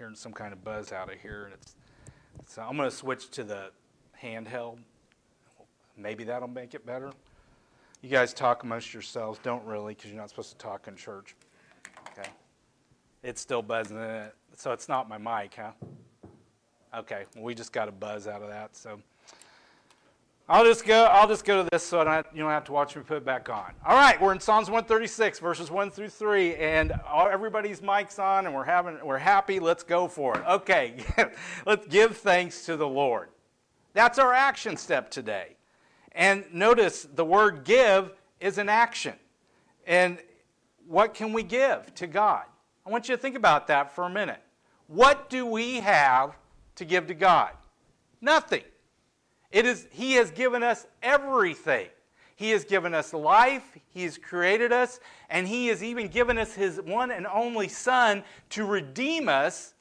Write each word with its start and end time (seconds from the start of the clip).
hearing 0.00 0.14
some 0.14 0.32
kind 0.32 0.54
of 0.54 0.64
buzz 0.64 0.92
out 0.92 1.12
of 1.12 1.20
here, 1.20 1.44
and 1.44 1.52
it's. 1.52 1.76
So 2.46 2.62
I'm 2.62 2.74
going 2.74 2.88
to 2.88 2.96
switch 2.96 3.30
to 3.32 3.44
the 3.44 3.70
handheld. 4.20 4.78
Maybe 5.94 6.24
that'll 6.24 6.48
make 6.48 6.72
it 6.72 6.86
better. 6.86 7.10
You 8.00 8.08
guys 8.08 8.32
talk 8.32 8.62
amongst 8.62 8.94
yourselves. 8.94 9.38
Don't 9.42 9.62
really, 9.66 9.92
because 9.94 10.10
you're 10.10 10.18
not 10.18 10.30
supposed 10.30 10.52
to 10.52 10.56
talk 10.56 10.88
in 10.88 10.96
church. 10.96 11.36
Okay. 12.08 12.30
It's 13.22 13.42
still 13.42 13.60
buzzing 13.60 13.98
in 13.98 14.02
it, 14.02 14.34
so 14.56 14.72
it's 14.72 14.88
not 14.88 15.06
my 15.06 15.18
mic, 15.18 15.56
huh? 15.56 15.72
Okay. 16.96 17.24
Well, 17.34 17.44
we 17.44 17.54
just 17.54 17.70
got 17.70 17.86
a 17.86 17.92
buzz 17.92 18.26
out 18.26 18.40
of 18.40 18.48
that, 18.48 18.74
so. 18.74 19.02
I'll 20.50 20.64
just 20.64 20.84
go. 20.84 21.04
I'll 21.04 21.28
just 21.28 21.44
go 21.44 21.62
to 21.62 21.70
this, 21.70 21.84
so 21.84 22.02
don't, 22.02 22.26
you 22.34 22.42
don't 22.42 22.50
have 22.50 22.64
to 22.64 22.72
watch 22.72 22.96
me 22.96 23.02
put 23.06 23.18
it 23.18 23.24
back 23.24 23.48
on. 23.48 23.72
All 23.86 23.94
right, 23.94 24.20
we're 24.20 24.32
in 24.32 24.40
Psalms 24.40 24.68
136, 24.68 25.38
verses 25.38 25.70
1 25.70 25.92
through 25.92 26.08
3, 26.08 26.56
and 26.56 26.92
all, 27.08 27.28
everybody's 27.28 27.78
mics 27.78 28.18
on, 28.18 28.46
and 28.46 28.54
we're 28.54 28.64
having, 28.64 28.98
we're 29.04 29.16
happy. 29.16 29.60
Let's 29.60 29.84
go 29.84 30.08
for 30.08 30.36
it. 30.36 30.42
Okay, 30.48 31.04
let's 31.66 31.86
give 31.86 32.16
thanks 32.16 32.66
to 32.66 32.76
the 32.76 32.88
Lord. 32.88 33.28
That's 33.94 34.18
our 34.18 34.34
action 34.34 34.76
step 34.76 35.08
today. 35.08 35.54
And 36.10 36.44
notice 36.52 37.06
the 37.14 37.24
word 37.24 37.62
"give" 37.62 38.10
is 38.40 38.58
an 38.58 38.68
action. 38.68 39.14
And 39.86 40.18
what 40.84 41.14
can 41.14 41.32
we 41.32 41.44
give 41.44 41.94
to 41.94 42.08
God? 42.08 42.42
I 42.84 42.90
want 42.90 43.08
you 43.08 43.14
to 43.14 43.22
think 43.22 43.36
about 43.36 43.68
that 43.68 43.94
for 43.94 44.02
a 44.02 44.10
minute. 44.10 44.42
What 44.88 45.30
do 45.30 45.46
we 45.46 45.76
have 45.76 46.36
to 46.74 46.84
give 46.84 47.06
to 47.06 47.14
God? 47.14 47.50
Nothing. 48.20 48.64
It 49.50 49.66
is, 49.66 49.86
he 49.90 50.14
has 50.14 50.30
given 50.30 50.62
us 50.62 50.86
everything. 51.02 51.88
He 52.40 52.52
has 52.52 52.64
given 52.64 52.94
us 52.94 53.12
life, 53.12 53.76
He 53.90 54.04
has 54.04 54.16
created 54.16 54.72
us, 54.72 54.98
and 55.28 55.46
He 55.46 55.66
has 55.66 55.84
even 55.84 56.08
given 56.08 56.38
us 56.38 56.54
His 56.54 56.80
one 56.80 57.10
and 57.10 57.26
only 57.26 57.68
Son 57.68 58.24
to 58.48 58.64
redeem 58.64 59.28
us 59.28 59.74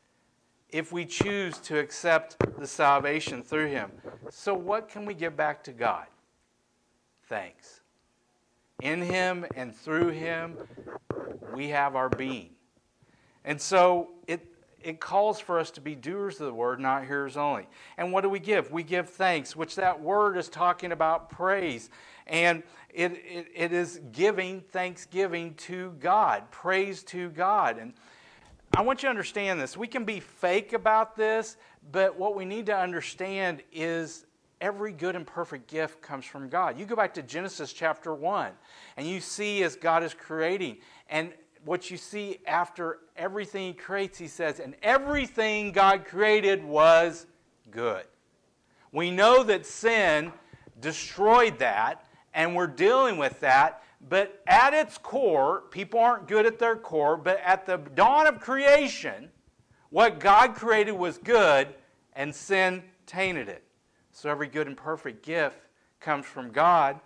if 0.70 0.92
we 0.92 1.06
choose 1.06 1.58
to 1.60 1.80
accept 1.80 2.36
the 2.60 2.68
salvation 2.68 3.44
through 3.44 3.68
Him. 3.68 3.90
So, 4.30 4.54
what 4.54 4.90
can 4.90 5.06
we 5.06 5.14
give 5.14 5.38
back 5.38 5.64
to 5.64 5.72
God? 5.72 6.08
Thanks. 7.30 7.80
In 8.82 9.04
Him 9.04 9.46
and 9.56 9.74
through 9.74 10.10
Him, 10.10 10.58
we 11.54 11.70
have 11.70 11.96
our 11.96 12.10
being. 12.10 12.50
And 13.46 13.62
so, 13.62 14.10
it, 14.28 14.46
it 14.84 15.00
calls 15.00 15.40
for 15.40 15.60
us 15.60 15.72
to 15.72 15.82
be 15.82 15.96
doers 15.96 16.40
of 16.40 16.48
the 16.48 16.54
word, 16.54 16.80
not 16.80 17.06
hearers 17.06 17.38
only. 17.38 17.68
And 17.98 18.12
what 18.12 18.22
do 18.22 18.30
we 18.30 18.40
give? 18.40 18.72
We 18.72 18.84
give 18.84 19.10
thanks, 19.10 19.56
which 19.56 19.76
that 19.76 20.02
word 20.02 20.38
is 20.38 20.50
talking 20.50 20.92
about 20.92 21.30
praise. 21.30 21.90
And 22.28 22.64
it, 22.94 23.12
it, 23.12 23.48
it 23.56 23.74
is 23.74 24.00
giving 24.12 24.62
thanksgiving 24.62 25.54
to 25.56 25.96
God, 26.00 26.50
praise 26.52 27.04
to 27.04 27.30
God. 27.30 27.78
And 27.78 27.94
I 28.76 28.82
want 28.82 29.02
you 29.02 29.08
to 29.08 29.12
understand 29.12 29.60
this. 29.60 29.76
We 29.76 29.88
can 29.88 30.06
be 30.06 30.20
fake 30.20 30.74
about 30.74 31.16
this, 31.16 31.58
but 31.92 32.18
what 32.18 32.36
we 32.36 32.46
need 32.46 32.68
to 32.68 32.78
understand 32.78 33.64
is 33.72 34.26
every 34.62 34.92
good 34.92 35.16
and 35.16 35.26
perfect 35.26 35.68
gift 35.68 36.02
comes 36.02 36.26
from 36.26 36.50
God. 36.50 36.80
You 36.80 36.86
go 36.86 36.96
back 36.96 37.14
to 37.16 37.24
Genesis 37.24 37.74
chapter 37.74 38.14
1, 38.14 38.52
and 38.98 39.08
you 39.08 39.22
see 39.22 39.64
as 39.64 39.76
God 39.76 40.04
is 40.04 40.14
creating. 40.14 40.78
And 41.10 41.34
what 41.66 41.92
you 41.92 41.98
see 41.98 42.40
after 42.48 43.00
everything 43.16 43.68
he 43.68 43.74
creates, 43.74 44.18
he 44.18 44.28
says, 44.28 44.60
and 44.60 44.76
everything 44.82 45.72
God 45.72 46.06
created 46.06 46.64
was 46.64 47.28
good. 47.70 48.06
We 48.92 49.12
know 49.12 49.44
that 49.44 49.66
sin 49.66 50.32
destroyed 50.80 51.60
that, 51.60 52.06
and 52.34 52.56
we're 52.56 52.68
dealing 52.68 53.18
with 53.18 53.40
that. 53.42 53.84
But 54.08 54.42
at 54.48 54.74
its 54.74 54.98
core, 54.98 55.64
people 55.72 56.00
aren't 56.00 56.28
good 56.28 56.46
at 56.46 56.58
their 56.58 56.78
core, 56.78 57.18
but 57.18 57.40
at 57.44 57.66
the 57.66 57.78
dawn 57.78 58.28
of 58.28 58.40
creation, 58.40 59.30
what 59.90 60.20
God 60.20 60.56
created 60.56 60.94
was 60.94 61.18
good, 61.18 61.68
and 62.14 62.34
sin 62.34 62.84
tainted 63.06 63.50
it. 63.50 63.64
So 64.12 64.30
every 64.30 64.48
good 64.48 64.68
and 64.68 64.78
perfect 64.78 65.24
gift 65.24 65.60
comes 66.00 66.26
from 66.26 66.52
God. 66.52 67.00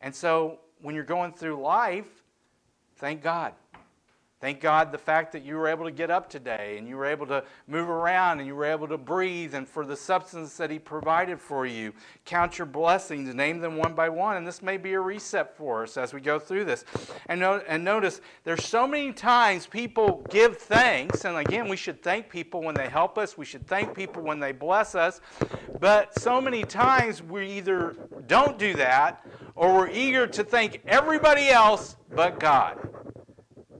And 0.00 0.14
so 0.14 0.58
when 0.80 0.94
you're 0.94 1.04
going 1.04 1.32
through 1.32 1.60
life, 1.60 2.22
thank 2.96 3.22
God. 3.22 3.54
Thank 4.42 4.58
God 4.58 4.90
the 4.90 4.98
fact 4.98 5.30
that 5.34 5.44
you 5.44 5.54
were 5.54 5.68
able 5.68 5.84
to 5.84 5.92
get 5.92 6.10
up 6.10 6.28
today 6.28 6.74
and 6.76 6.88
you 6.88 6.96
were 6.96 7.06
able 7.06 7.28
to 7.28 7.44
move 7.68 7.88
around 7.88 8.40
and 8.40 8.48
you 8.48 8.56
were 8.56 8.64
able 8.64 8.88
to 8.88 8.98
breathe 8.98 9.54
and 9.54 9.68
for 9.68 9.86
the 9.86 9.94
substance 9.94 10.56
that 10.56 10.68
He 10.68 10.80
provided 10.80 11.40
for 11.40 11.64
you. 11.64 11.92
Count 12.24 12.58
your 12.58 12.66
blessings, 12.66 13.32
name 13.36 13.60
them 13.60 13.76
one 13.76 13.94
by 13.94 14.08
one. 14.08 14.36
And 14.36 14.44
this 14.44 14.60
may 14.60 14.78
be 14.78 14.94
a 14.94 15.00
reset 15.00 15.56
for 15.56 15.84
us 15.84 15.96
as 15.96 16.12
we 16.12 16.20
go 16.20 16.40
through 16.40 16.64
this. 16.64 16.84
And, 17.26 17.38
no, 17.38 17.62
and 17.68 17.84
notice 17.84 18.20
there's 18.42 18.64
so 18.64 18.84
many 18.84 19.12
times 19.12 19.68
people 19.68 20.26
give 20.28 20.58
thanks. 20.58 21.24
And 21.24 21.36
again, 21.36 21.68
we 21.68 21.76
should 21.76 22.02
thank 22.02 22.28
people 22.28 22.62
when 22.62 22.74
they 22.74 22.88
help 22.88 23.18
us, 23.18 23.38
we 23.38 23.44
should 23.44 23.68
thank 23.68 23.94
people 23.94 24.24
when 24.24 24.40
they 24.40 24.50
bless 24.50 24.96
us. 24.96 25.20
But 25.78 26.18
so 26.18 26.40
many 26.40 26.64
times 26.64 27.22
we 27.22 27.48
either 27.52 27.94
don't 28.26 28.58
do 28.58 28.74
that 28.74 29.24
or 29.54 29.72
we're 29.72 29.90
eager 29.90 30.26
to 30.26 30.42
thank 30.42 30.82
everybody 30.84 31.48
else 31.48 31.94
but 32.12 32.40
God. 32.40 32.88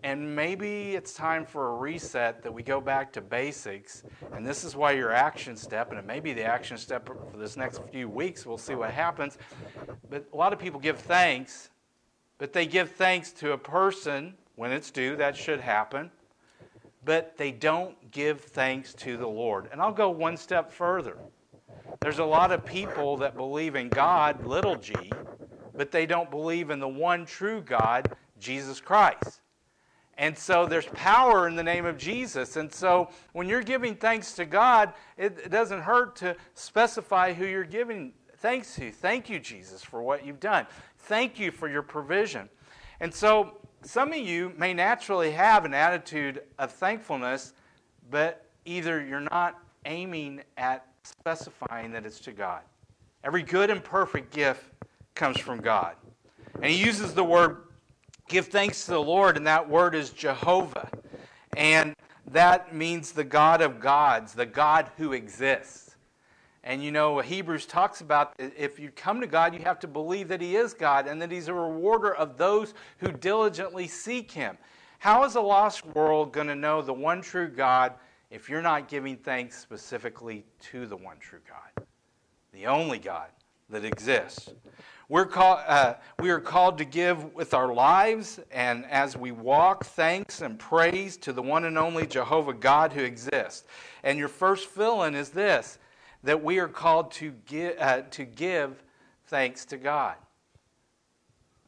And 0.04 0.34
maybe 0.34 0.96
it's 0.96 1.14
time 1.14 1.46
for 1.46 1.68
a 1.68 1.74
reset 1.76 2.42
that 2.42 2.52
we 2.52 2.64
go 2.64 2.80
back 2.80 3.12
to 3.12 3.20
basics. 3.20 4.02
And 4.32 4.44
this 4.44 4.64
is 4.64 4.74
why 4.74 4.92
your 4.92 5.12
action 5.12 5.56
step, 5.56 5.90
and 5.90 5.98
it 5.98 6.04
may 6.04 6.18
be 6.18 6.32
the 6.32 6.42
action 6.42 6.76
step 6.76 7.06
for 7.06 7.38
this 7.38 7.56
next 7.56 7.80
few 7.92 8.08
weeks, 8.08 8.44
we'll 8.44 8.58
see 8.58 8.74
what 8.74 8.90
happens. 8.90 9.38
But 10.10 10.26
a 10.32 10.36
lot 10.36 10.52
of 10.52 10.58
people 10.58 10.80
give 10.80 10.98
thanks, 10.98 11.70
but 12.38 12.52
they 12.52 12.66
give 12.66 12.90
thanks 12.90 13.30
to 13.32 13.52
a 13.52 13.58
person 13.58 14.34
when 14.56 14.72
it's 14.72 14.90
due, 14.90 15.16
that 15.16 15.36
should 15.36 15.60
happen. 15.60 16.10
But 17.04 17.36
they 17.36 17.52
don't 17.52 18.10
give 18.10 18.40
thanks 18.40 18.94
to 18.94 19.16
the 19.16 19.26
Lord. 19.26 19.68
And 19.72 19.80
I'll 19.80 19.92
go 19.92 20.10
one 20.10 20.36
step 20.36 20.70
further. 20.70 21.16
There's 22.00 22.18
a 22.18 22.24
lot 22.24 22.50
of 22.50 22.64
people 22.64 23.16
that 23.18 23.36
believe 23.36 23.76
in 23.76 23.88
God, 23.88 24.44
little 24.44 24.76
g, 24.76 24.94
but 25.76 25.92
they 25.92 26.06
don't 26.06 26.30
believe 26.30 26.70
in 26.70 26.80
the 26.80 26.88
one 26.88 27.24
true 27.24 27.60
God, 27.60 28.12
Jesus 28.38 28.80
Christ. 28.80 29.40
And 30.22 30.38
so 30.38 30.66
there's 30.66 30.86
power 30.86 31.48
in 31.48 31.56
the 31.56 31.64
name 31.64 31.84
of 31.84 31.98
Jesus. 31.98 32.54
And 32.54 32.72
so 32.72 33.08
when 33.32 33.48
you're 33.48 33.60
giving 33.60 33.96
thanks 33.96 34.34
to 34.34 34.44
God, 34.44 34.92
it, 35.18 35.50
doesn't 35.50 35.80
hurt 35.80 36.14
to 36.16 36.36
specify 36.54 37.32
who 37.32 37.44
you're 37.44 37.64
giving 37.64 38.12
thanks 38.36 38.76
to. 38.76 38.92
Thank 38.92 39.28
you, 39.28 39.40
Jesus, 39.40 39.82
for 39.82 40.00
what 40.00 40.24
you've 40.24 40.38
done. 40.38 40.68
Thank 40.96 41.40
you 41.40 41.50
for 41.50 41.68
your 41.68 41.82
provision. 41.82 42.48
And 43.00 43.12
so 43.12 43.56
some 43.82 44.12
of 44.12 44.18
you 44.18 44.52
may 44.56 44.72
naturally 44.72 45.32
have 45.32 45.64
an 45.64 45.74
attitude 45.74 46.42
of 46.56 46.70
thankfulness, 46.70 47.54
but 48.08 48.46
either 48.64 49.04
you're 49.04 49.26
not 49.32 49.58
aiming 49.86 50.44
at 50.56 50.86
specifying 51.02 51.90
that 51.90 52.06
it's 52.06 52.20
to 52.20 52.30
God. 52.30 52.60
Every 53.24 53.42
good 53.42 53.70
and 53.70 53.82
perfect 53.82 54.32
gift 54.32 54.62
comes 55.16 55.40
from 55.40 55.60
God. 55.60 55.96
And 56.54 56.66
he 56.66 56.76
uses 56.76 57.12
the 57.12 57.24
word 57.24 57.64
give 58.32 58.46
thanks 58.46 58.86
to 58.86 58.92
the 58.92 59.02
Lord, 59.02 59.36
and 59.36 59.46
that 59.46 59.68
word 59.68 59.94
is 59.94 60.08
Jehovah. 60.08 60.88
And 61.54 61.94
that 62.30 62.74
means 62.74 63.12
the 63.12 63.24
God 63.24 63.60
of 63.60 63.78
gods, 63.78 64.32
the 64.32 64.46
God 64.46 64.90
who 64.96 65.12
exists. 65.12 65.96
And 66.64 66.82
you 66.82 66.92
know, 66.92 67.18
Hebrews 67.18 67.66
talks 67.66 68.00
about 68.00 68.32
if 68.38 68.78
you 68.78 68.90
come 68.90 69.20
to 69.20 69.26
God, 69.26 69.52
you 69.52 69.60
have 69.60 69.78
to 69.80 69.88
believe 69.88 70.28
that 70.28 70.40
He 70.40 70.56
is 70.56 70.72
God 70.72 71.06
and 71.06 71.20
that 71.20 71.30
He's 71.30 71.48
a 71.48 71.54
rewarder 71.54 72.14
of 72.14 72.38
those 72.38 72.72
who 72.98 73.12
diligently 73.12 73.86
seek 73.86 74.30
Him. 74.30 74.56
How 74.98 75.24
is 75.24 75.34
a 75.34 75.40
lost 75.40 75.84
world 75.84 76.32
going 76.32 76.46
to 76.46 76.54
know 76.54 76.80
the 76.80 76.94
one 76.94 77.20
true 77.20 77.48
God 77.48 77.92
if 78.30 78.48
you're 78.48 78.62
not 78.62 78.88
giving 78.88 79.18
thanks 79.18 79.58
specifically 79.58 80.46
to 80.70 80.86
the 80.86 80.96
one 80.96 81.18
true 81.18 81.40
God, 81.46 81.86
the 82.54 82.66
only 82.66 82.98
God 82.98 83.28
that 83.68 83.84
exists? 83.84 84.48
We're 85.08 85.26
call, 85.26 85.62
uh, 85.66 85.94
we 86.20 86.30
are 86.30 86.40
called 86.40 86.78
to 86.78 86.84
give 86.84 87.34
with 87.34 87.54
our 87.54 87.72
lives 87.72 88.40
and 88.50 88.86
as 88.86 89.16
we 89.16 89.32
walk 89.32 89.84
thanks 89.84 90.40
and 90.40 90.58
praise 90.58 91.16
to 91.18 91.32
the 91.32 91.42
one 91.42 91.64
and 91.64 91.76
only 91.76 92.06
Jehovah 92.06 92.54
God 92.54 92.92
who 92.92 93.02
exists. 93.02 93.64
And 94.02 94.18
your 94.18 94.28
first 94.28 94.68
fill 94.68 95.02
in 95.02 95.14
is 95.14 95.30
this 95.30 95.78
that 96.24 96.42
we 96.42 96.58
are 96.60 96.68
called 96.68 97.10
to 97.10 97.32
give, 97.46 97.76
uh, 97.80 98.02
to 98.02 98.24
give 98.24 98.82
thanks 99.26 99.64
to 99.66 99.76
God. 99.76 100.14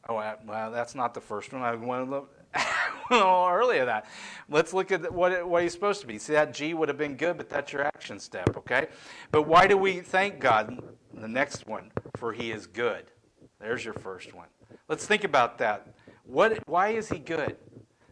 Oh, 0.07 0.15
well, 0.45 0.71
that's 0.71 0.95
not 0.95 1.13
the 1.13 1.21
first 1.21 1.51
one. 1.51 1.61
I 1.61 1.75
went 1.75 2.05
to 2.05 2.09
look 2.09 2.31
a 2.55 3.13
little 3.13 3.47
earlier 3.49 3.85
that. 3.85 4.05
Let's 4.49 4.73
look 4.73 4.91
at 4.91 5.11
what, 5.11 5.47
what 5.47 5.63
he's 5.63 5.73
supposed 5.73 6.01
to 6.01 6.07
be. 6.07 6.17
See, 6.17 6.33
that 6.33 6.53
G 6.53 6.73
would 6.73 6.87
have 6.89 6.97
been 6.97 7.15
good, 7.17 7.37
but 7.37 7.49
that's 7.49 7.73
your 7.73 7.83
action 7.83 8.19
step, 8.19 8.55
okay? 8.55 8.87
But 9.31 9.43
why 9.43 9.67
do 9.67 9.77
we 9.77 9.99
thank 9.99 10.39
God? 10.39 10.79
The 11.13 11.27
next 11.27 11.67
one, 11.67 11.91
for 12.17 12.33
he 12.33 12.51
is 12.51 12.67
good. 12.67 13.05
There's 13.59 13.83
your 13.83 13.93
first 13.93 14.33
one. 14.33 14.47
Let's 14.87 15.05
think 15.05 15.23
about 15.23 15.57
that. 15.59 15.87
What, 16.25 16.59
why 16.67 16.89
is 16.89 17.09
he 17.09 17.19
good? 17.19 17.57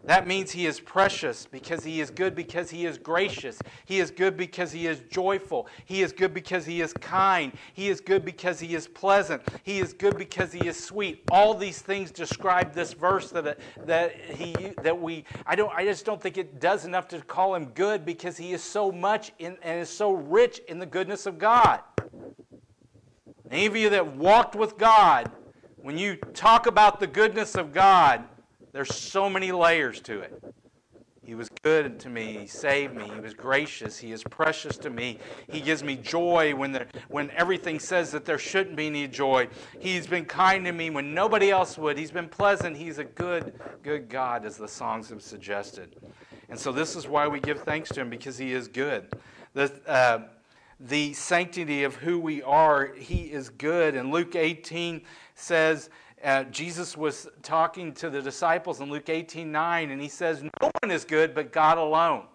That 0.05 0.27
means 0.27 0.51
he 0.51 0.65
is 0.65 0.81
precious 0.81 1.45
because 1.45 1.85
he 1.85 2.01
is 2.01 2.11
good 2.11 2.35
because 2.35 2.69
he 2.69 2.85
is 2.85 2.97
gracious. 2.97 3.59
He 3.85 3.99
is 3.99 4.11
good 4.11 4.35
because 4.35 4.71
he 4.73 4.85
is 4.85 5.01
joyful. 5.09 5.67
He 5.85 6.01
is 6.01 6.11
good 6.11 6.33
because 6.33 6.65
he 6.65 6.81
is 6.81 6.91
kind. 6.91 7.53
He 7.73 7.87
is 7.87 8.01
good 8.01 8.25
because 8.25 8.59
he 8.59 8.75
is 8.75 8.85
pleasant. 8.85 9.41
He 9.63 9.79
is 9.79 9.93
good 9.93 10.17
because 10.17 10.51
he 10.51 10.67
is 10.67 10.77
sweet. 10.77 11.23
All 11.31 11.53
these 11.53 11.81
things 11.81 12.11
describe 12.11 12.73
this 12.73 12.91
verse 12.91 13.29
that, 13.31 13.57
that 13.85 14.19
he 14.19 14.73
that 14.81 14.99
we 14.99 15.23
I 15.45 15.55
don't 15.55 15.73
I 15.73 15.85
just 15.85 16.05
don't 16.05 16.21
think 16.21 16.37
it 16.37 16.59
does 16.59 16.83
enough 16.83 17.07
to 17.09 17.21
call 17.21 17.55
him 17.55 17.67
good 17.67 18.05
because 18.05 18.35
he 18.35 18.51
is 18.51 18.61
so 18.61 18.91
much 18.91 19.31
in, 19.39 19.57
and 19.61 19.79
is 19.79 19.89
so 19.89 20.11
rich 20.11 20.59
in 20.67 20.79
the 20.79 20.85
goodness 20.85 21.25
of 21.25 21.37
God. 21.37 21.79
Any 23.51 23.65
of 23.65 23.75
you 23.75 23.89
that 23.89 24.15
walked 24.15 24.55
with 24.55 24.77
God, 24.77 25.31
when 25.77 25.97
you 25.97 26.15
talk 26.15 26.65
about 26.65 26.99
the 26.99 27.07
goodness 27.07 27.55
of 27.55 27.73
God, 27.73 28.23
there's 28.71 28.95
so 28.95 29.29
many 29.29 29.51
layers 29.51 29.99
to 30.01 30.19
it. 30.21 30.41
He 31.25 31.35
was 31.35 31.47
good 31.61 32.01
to 32.01 32.09
me. 32.09 32.37
He 32.39 32.47
saved 32.47 32.95
me. 32.95 33.05
He 33.05 33.19
was 33.19 33.33
gracious. 33.33 33.97
He 33.97 34.11
is 34.11 34.23
precious 34.23 34.77
to 34.79 34.89
me. 34.89 35.19
He 35.49 35.61
gives 35.61 35.81
me 35.81 35.95
joy 35.95 36.53
when, 36.53 36.73
there, 36.73 36.87
when 37.07 37.31
everything 37.31 37.79
says 37.79 38.11
that 38.11 38.25
there 38.25 38.37
shouldn't 38.37 38.75
be 38.75 38.87
any 38.87 39.07
joy. 39.07 39.47
He's 39.79 40.05
been 40.05 40.25
kind 40.25 40.65
to 40.65 40.73
me 40.73 40.89
when 40.89 41.13
nobody 41.13 41.49
else 41.49 41.77
would. 41.77 41.97
He's 41.97 42.11
been 42.11 42.27
pleasant. 42.27 42.75
He's 42.75 42.97
a 42.97 43.05
good, 43.05 43.53
good 43.83 44.09
God, 44.09 44.45
as 44.45 44.57
the 44.57 44.67
songs 44.67 45.09
have 45.09 45.21
suggested. 45.21 45.95
And 46.49 46.59
so 46.59 46.73
this 46.73 46.93
is 46.95 47.07
why 47.07 47.27
we 47.27 47.39
give 47.39 47.61
thanks 47.61 47.89
to 47.91 48.01
him, 48.01 48.09
because 48.09 48.37
he 48.37 48.51
is 48.51 48.67
good. 48.67 49.07
The, 49.53 49.71
uh, 49.87 50.19
the 50.79 51.13
sanctity 51.13 51.83
of 51.83 51.95
who 51.95 52.19
we 52.19 52.41
are, 52.43 52.93
he 52.93 53.31
is 53.31 53.49
good. 53.49 53.95
And 53.95 54.11
Luke 54.11 54.35
18 54.35 55.01
says, 55.35 55.89
uh, 56.23 56.45
Jesus 56.45 56.95
was 56.95 57.27
talking 57.41 57.93
to 57.95 58.09
the 58.09 58.21
disciples 58.21 58.79
in 58.79 58.89
Luke 58.89 59.09
18 59.09 59.51
9, 59.51 59.91
and 59.91 60.01
he 60.01 60.07
says, 60.07 60.41
No 60.41 60.71
one 60.81 60.91
is 60.91 61.03
good 61.03 61.35
but 61.35 61.51
God 61.51 61.77
alone. 61.77 62.25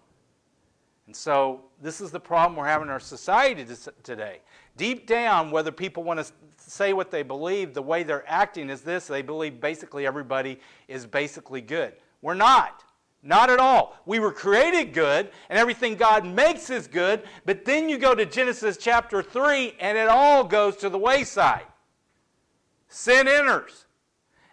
And 1.07 1.15
so, 1.15 1.61
this 1.81 2.01
is 2.01 2.11
the 2.11 2.19
problem 2.19 2.55
we're 2.55 2.67
having 2.67 2.87
in 2.87 2.91
our 2.91 2.99
society 2.99 3.65
today. 4.03 4.41
Deep 4.77 5.07
down, 5.07 5.49
whether 5.49 5.71
people 5.71 6.03
want 6.03 6.19
to 6.19 6.31
say 6.57 6.93
what 6.93 7.09
they 7.09 7.23
believe, 7.23 7.73
the 7.73 7.81
way 7.81 8.03
they're 8.03 8.23
acting 8.27 8.69
is 8.69 8.81
this 8.81 9.07
they 9.07 9.23
believe 9.23 9.59
basically 9.59 10.05
everybody 10.05 10.59
is 10.87 11.07
basically 11.07 11.61
good. 11.61 11.93
We're 12.21 12.35
not. 12.35 12.83
Not 13.21 13.49
at 13.49 13.59
all. 13.59 13.97
We 14.05 14.19
were 14.19 14.31
created 14.31 14.93
good, 14.93 15.29
and 15.49 15.59
everything 15.59 15.95
God 15.95 16.25
makes 16.25 16.69
is 16.69 16.87
good, 16.87 17.23
but 17.45 17.65
then 17.65 17.89
you 17.89 17.97
go 17.97 18.15
to 18.15 18.25
Genesis 18.25 18.77
chapter 18.77 19.21
3, 19.21 19.75
and 19.79 19.97
it 19.97 20.07
all 20.07 20.43
goes 20.43 20.77
to 20.77 20.89
the 20.89 20.97
wayside 20.97 21.65
sin 22.89 23.27
enters. 23.27 23.85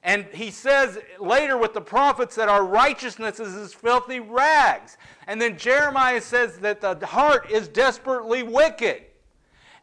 And 0.02 0.26
he 0.32 0.52
says 0.52 0.98
later 1.18 1.58
with 1.58 1.74
the 1.74 1.80
prophets 1.80 2.36
that 2.36 2.48
our 2.48 2.64
righteousness 2.64 3.40
is 3.40 3.56
as 3.56 3.74
filthy 3.74 4.20
rags. 4.20 4.98
And 5.26 5.42
then 5.42 5.58
Jeremiah 5.58 6.20
says 6.20 6.58
that 6.58 6.80
the 6.80 7.04
heart 7.04 7.50
is 7.50 7.66
desperately 7.66 8.44
wicked. 8.44 9.02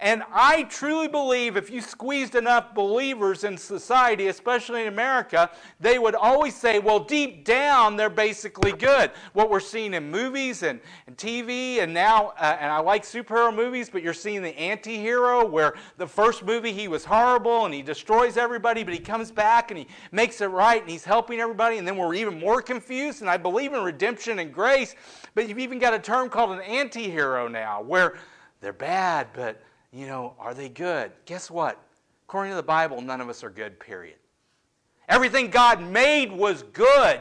And 0.03 0.21
I 0.33 0.63
truly 0.63 1.07
believe 1.07 1.55
if 1.55 1.69
you 1.69 1.79
squeezed 1.79 2.35
enough 2.35 2.75
believers 2.75 3.45
in 3.45 3.57
society, 3.57 4.27
especially 4.27 4.81
in 4.81 4.89
America, 4.89 5.49
they 5.79 5.97
would 5.97 6.13
always 6.13 6.57
say, 6.57 6.77
well, 6.79 6.99
deep 6.99 7.45
down, 7.45 7.95
they're 7.95 8.09
basically 8.09 8.73
good. 8.73 9.11
What 9.31 9.49
we're 9.49 9.61
seeing 9.61 9.93
in 9.93 10.11
movies 10.11 10.61
and, 10.63 10.81
and 11.07 11.15
TV, 11.15 11.77
and 11.81 11.93
now, 11.93 12.33
uh, 12.37 12.57
and 12.59 12.69
I 12.69 12.79
like 12.79 13.03
superhero 13.03 13.55
movies, 13.55 13.89
but 13.89 14.03
you're 14.03 14.13
seeing 14.13 14.41
the 14.41 14.49
anti 14.59 14.97
hero 14.97 15.45
where 15.45 15.73
the 15.95 16.05
first 16.05 16.43
movie 16.43 16.73
he 16.73 16.89
was 16.89 17.05
horrible 17.05 17.63
and 17.63 17.73
he 17.73 17.81
destroys 17.81 18.35
everybody, 18.35 18.83
but 18.83 18.93
he 18.93 18.99
comes 18.99 19.31
back 19.31 19.71
and 19.71 19.77
he 19.77 19.87
makes 20.11 20.41
it 20.41 20.47
right 20.47 20.81
and 20.81 20.91
he's 20.91 21.05
helping 21.05 21.39
everybody, 21.39 21.77
and 21.77 21.87
then 21.87 21.95
we're 21.95 22.13
even 22.13 22.37
more 22.37 22.61
confused. 22.61 23.21
And 23.21 23.29
I 23.29 23.37
believe 23.37 23.73
in 23.73 23.81
redemption 23.81 24.39
and 24.39 24.53
grace, 24.53 24.95
but 25.33 25.47
you've 25.47 25.59
even 25.59 25.79
got 25.79 25.93
a 25.93 25.99
term 25.99 26.27
called 26.27 26.51
an 26.51 26.61
anti 26.61 27.09
hero 27.09 27.47
now 27.47 27.81
where 27.81 28.17
they're 28.59 28.73
bad, 28.73 29.27
but 29.33 29.61
you 29.93 30.07
know, 30.07 30.33
are 30.39 30.53
they 30.53 30.69
good? 30.69 31.11
Guess 31.25 31.51
what? 31.51 31.79
According 32.27 32.51
to 32.51 32.55
the 32.55 32.63
Bible, 32.63 32.99
none 33.01 33.21
of 33.21 33.29
us 33.29 33.43
are 33.43 33.49
good, 33.49 33.79
period. 33.79 34.15
Everything 35.07 35.49
God 35.49 35.81
made 35.81 36.31
was 36.31 36.63
good, 36.63 37.19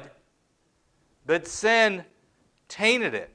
but 1.26 1.46
sin 1.46 2.04
tainted 2.68 3.14
it. 3.14 3.30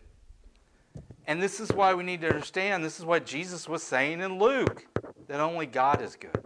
And 1.27 1.41
this 1.41 1.59
is 1.59 1.71
why 1.71 1.93
we 1.93 2.03
need 2.03 2.21
to 2.21 2.29
understand 2.29 2.83
this 2.83 2.99
is 2.99 3.05
what 3.05 3.25
Jesus 3.25 3.67
was 3.67 3.83
saying 3.83 4.21
in 4.21 4.39
Luke 4.39 4.87
that 5.27 5.39
only 5.39 5.65
God 5.65 6.01
is 6.01 6.15
good. 6.15 6.45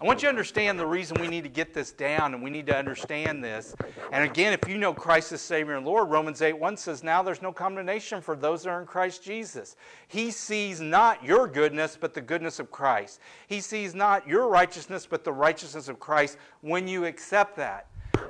I 0.00 0.06
want 0.06 0.22
you 0.22 0.26
to 0.26 0.30
understand 0.30 0.78
the 0.78 0.86
reason 0.86 1.20
we 1.20 1.28
need 1.28 1.42
to 1.42 1.50
get 1.50 1.74
this 1.74 1.92
down 1.92 2.32
and 2.32 2.42
we 2.42 2.48
need 2.48 2.66
to 2.68 2.76
understand 2.76 3.44
this. 3.44 3.74
And 4.12 4.24
again, 4.24 4.54
if 4.54 4.66
you 4.66 4.78
know 4.78 4.94
Christ 4.94 5.30
as 5.32 5.42
Savior 5.42 5.74
and 5.74 5.84
Lord, 5.84 6.08
Romans 6.08 6.40
8 6.40 6.58
1 6.58 6.78
says, 6.78 7.04
Now 7.04 7.22
there's 7.22 7.42
no 7.42 7.52
condemnation 7.52 8.22
for 8.22 8.34
those 8.34 8.62
that 8.62 8.70
are 8.70 8.80
in 8.80 8.86
Christ 8.86 9.22
Jesus. 9.22 9.76
He 10.08 10.30
sees 10.30 10.80
not 10.80 11.22
your 11.22 11.46
goodness, 11.46 11.98
but 12.00 12.14
the 12.14 12.22
goodness 12.22 12.58
of 12.58 12.70
Christ. 12.70 13.20
He 13.46 13.60
sees 13.60 13.94
not 13.94 14.26
your 14.26 14.48
righteousness, 14.48 15.06
but 15.06 15.22
the 15.22 15.34
righteousness 15.34 15.88
of 15.88 16.00
Christ 16.00 16.38
when 16.62 16.88
you 16.88 17.04
accept 17.04 17.56
that. 17.56 17.88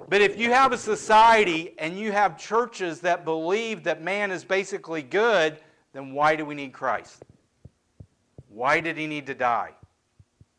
But 0.09 0.23
if 0.23 0.41
you 0.41 0.51
have 0.51 0.73
a 0.73 0.79
society 0.79 1.75
and 1.79 1.97
you 1.97 2.11
have 2.11 2.37
churches 2.37 3.01
that 3.03 3.25
believe 3.25 3.85
that 3.85 4.03
man 4.03 4.33
is 4.33 4.43
basically 4.43 5.03
good, 5.03 5.59
then 5.93 6.15
why 6.15 6.35
do 6.35 6.45
we 6.45 6.57
need 6.57 6.73
Christ? 6.73 7.23
Why 8.49 8.81
did 8.81 8.97
he 8.97 9.07
need 9.07 9.27
to 9.27 9.35
die? 9.35 9.71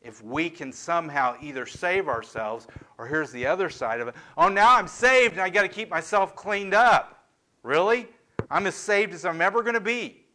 If 0.02 0.24
we 0.24 0.50
can 0.50 0.72
somehow 0.72 1.36
either 1.42 1.66
save 1.66 2.08
ourselves 2.08 2.68
or 2.98 3.06
here's 3.06 3.32
the 3.32 3.46
other 3.46 3.70
side 3.70 4.00
of 4.00 4.08
it. 4.08 4.16
Oh 4.38 4.50
now 4.50 4.76
i'm 4.76 4.88
saved 4.88 5.34
and 5.34 5.42
i 5.42 5.50
got 5.50 5.62
to 5.62 5.68
keep 5.68 5.90
myself 5.90 6.36
cleaned 6.36 6.74
up. 6.74 7.28
Really? 7.64 8.08
I'm 8.50 8.66
as 8.68 8.76
saved 8.76 9.14
as 9.14 9.26
i'm 9.26 9.42
ever 9.42 9.62
going 9.62 9.76
to 9.76 9.80
be. 9.80 10.26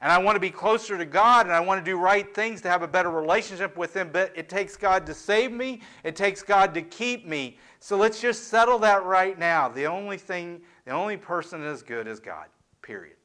And 0.00 0.10
i 0.10 0.18
want 0.18 0.36
to 0.36 0.40
be 0.40 0.50
closer 0.50 0.98
to 0.98 1.04
god 1.04 1.46
and 1.46 1.54
i 1.54 1.60
want 1.60 1.84
to 1.84 1.90
do 1.90 1.96
right 1.96 2.34
things 2.34 2.60
to 2.62 2.68
have 2.68 2.82
a 2.82 2.88
better 2.88 3.10
relationship 3.10 3.76
with 3.76 3.94
him 3.94 4.10
but 4.12 4.32
it 4.34 4.48
takes 4.48 4.76
god 4.76 5.06
to 5.06 5.14
save 5.14 5.52
me. 5.52 5.80
It 6.02 6.16
takes 6.16 6.42
god 6.42 6.74
to 6.74 6.82
keep 6.82 7.26
me. 7.26 7.58
So 7.78 7.96
let's 7.96 8.20
just 8.20 8.48
settle 8.48 8.78
that 8.80 9.04
right 9.04 9.38
now. 9.38 9.68
The 9.68 9.86
only 9.86 10.18
thing 10.18 10.62
the 10.84 10.92
only 10.92 11.16
person 11.16 11.60
that 11.60 11.68
is 11.68 11.82
good 11.82 12.08
is 12.08 12.18
god 12.18 12.46
period 12.82 13.16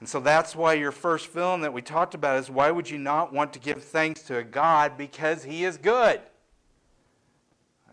and 0.00 0.08
so 0.08 0.20
that's 0.20 0.54
why 0.54 0.74
your 0.74 0.92
first 0.92 1.28
film 1.28 1.62
that 1.62 1.72
we 1.72 1.80
talked 1.80 2.14
about 2.14 2.38
is 2.38 2.50
why 2.50 2.70
would 2.70 2.88
you 2.88 2.98
not 2.98 3.32
want 3.32 3.52
to 3.54 3.58
give 3.58 3.82
thanks 3.82 4.22
to 4.24 4.38
a 4.38 4.44
God 4.44 4.98
because 4.98 5.44
he 5.44 5.64
is 5.64 5.78
good? 5.78 6.20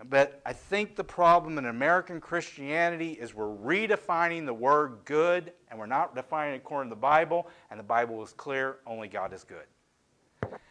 But 0.09 0.41
I 0.45 0.51
think 0.51 0.97
the 0.97 1.03
problem 1.03 1.57
in 1.57 1.65
American 1.65 2.19
Christianity 2.19 3.13
is 3.13 3.33
we're 3.33 3.45
redefining 3.45 4.45
the 4.45 4.53
word 4.53 4.97
good 5.05 5.53
and 5.69 5.79
we're 5.79 5.85
not 5.85 6.13
defining 6.13 6.55
it 6.55 6.57
according 6.57 6.89
to 6.89 6.95
the 6.95 7.01
Bible, 7.01 7.47
and 7.71 7.79
the 7.79 7.85
Bible 7.85 8.21
is 8.21 8.33
clear 8.33 8.77
only 8.85 9.07
God 9.07 9.31
is 9.33 9.45
good. 9.45 9.65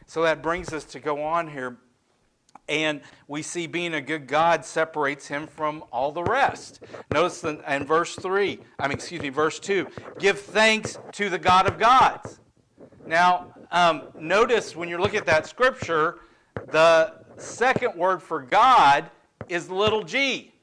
So 0.07 0.23
that 0.23 0.43
brings 0.43 0.73
us 0.73 0.85
to 0.85 1.01
go 1.01 1.23
on 1.23 1.49
here 1.49 1.79
and 2.69 3.01
we 3.29 3.43
see 3.43 3.67
being 3.67 3.95
a 3.95 4.01
good 4.01 4.27
God 4.27 4.65
separates 4.65 5.27
him 5.27 5.47
from 5.47 5.85
all 5.93 6.13
the 6.13 6.23
rest. 6.23 6.83
Notice 7.13 7.45
in 7.45 7.85
verse 7.85 8.15
3, 8.17 8.59
I 8.79 8.89
mean, 8.89 8.97
excuse 8.97 9.21
me, 9.21 9.29
verse 9.29 9.59
2 9.59 9.87
give 10.19 10.41
thanks 10.41 10.99
to 11.13 11.29
the 11.29 11.39
God 11.39 11.67
of 11.67 11.79
gods. 11.79 12.41
Now, 13.07 13.53
um, 13.71 14.03
notice 14.19 14.77
when 14.77 14.89
you 14.89 14.99
look 14.99 15.15
at 15.15 15.27
that 15.27 15.47
scripture, 15.47 16.21
the 16.71 17.15
second 17.37 17.97
word 17.97 18.23
for 18.23 18.41
God 18.41 19.11
is 19.49 19.71
little 19.71 20.03
g. 20.03 20.55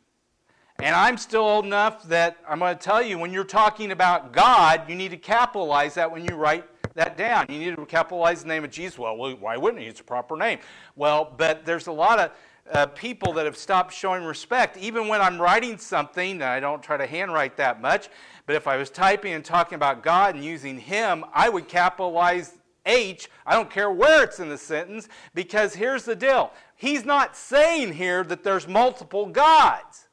And 0.82 0.96
I'm 0.96 1.18
still 1.18 1.42
old 1.42 1.66
enough 1.66 2.04
that 2.04 2.38
I'm 2.48 2.60
going 2.60 2.78
to 2.78 2.82
tell 2.82 3.02
you 3.02 3.20
when 3.20 3.34
you're 3.34 3.44
talking 3.44 3.92
about 3.92 4.32
God, 4.32 4.84
you 4.88 4.96
need 4.96 5.12
to 5.12 5.18
capitalize 5.18 5.96
that 5.96 6.10
when 6.10 6.24
you 6.24 6.36
write 6.36 6.64
that 6.96 7.18
down. 7.18 7.46
You 7.50 7.60
need 7.60 7.76
to 7.76 7.86
capitalize 7.86 8.42
the 8.42 8.48
name 8.48 8.64
of 8.64 8.72
Jesus. 8.72 8.98
Well, 8.98 9.16
why 9.18 9.58
wouldn't 9.58 9.82
he? 9.82 9.88
It's 9.88 10.00
a 10.00 10.04
proper 10.04 10.36
name. 10.36 10.60
Well, 10.96 11.34
but 11.38 11.66
there's 11.66 11.88
a 11.88 11.92
lot 11.92 12.20
of 12.20 12.32
uh, 12.72 12.86
people 12.88 13.34
that 13.34 13.46
have 13.46 13.58
stopped 13.58 13.94
showing 13.94 14.24
respect. 14.24 14.78
Even 14.78 15.08
when 15.08 15.22
I'm 15.22 15.42
writing 15.42 15.78
something, 15.78 16.42
I 16.42 16.60
don't 16.60 16.84
try 16.84 16.98
to 16.98 17.08
handwrite 17.08 17.58
that 17.58 17.82
much, 17.82 18.10
but 18.46 18.56
if 18.56 18.68
I 18.68 18.78
was 18.78 18.90
typing 18.90 19.34
and 19.34 19.44
talking 19.44 19.76
about 19.76 20.04
God 20.04 20.36
and 20.36 20.44
using 20.44 20.78
Him, 20.78 21.26
I 21.34 21.50
would 21.50 21.68
capitalize 21.68 22.54
H. 22.86 23.30
I 23.46 23.54
don't 23.54 23.70
care 23.70 23.92
where 23.92 24.24
it's 24.24 24.40
in 24.40 24.50
the 24.50 24.58
sentence, 24.58 25.08
because 25.34 25.74
here's 25.76 26.06
the 26.06 26.16
deal 26.16 26.52
He's 26.76 27.06
not 27.06 27.36
saying 27.36 27.94
here 27.94 28.24
that 28.24 28.44
there's 28.44 28.68
multiple 28.68 29.26
gods. 29.26 30.08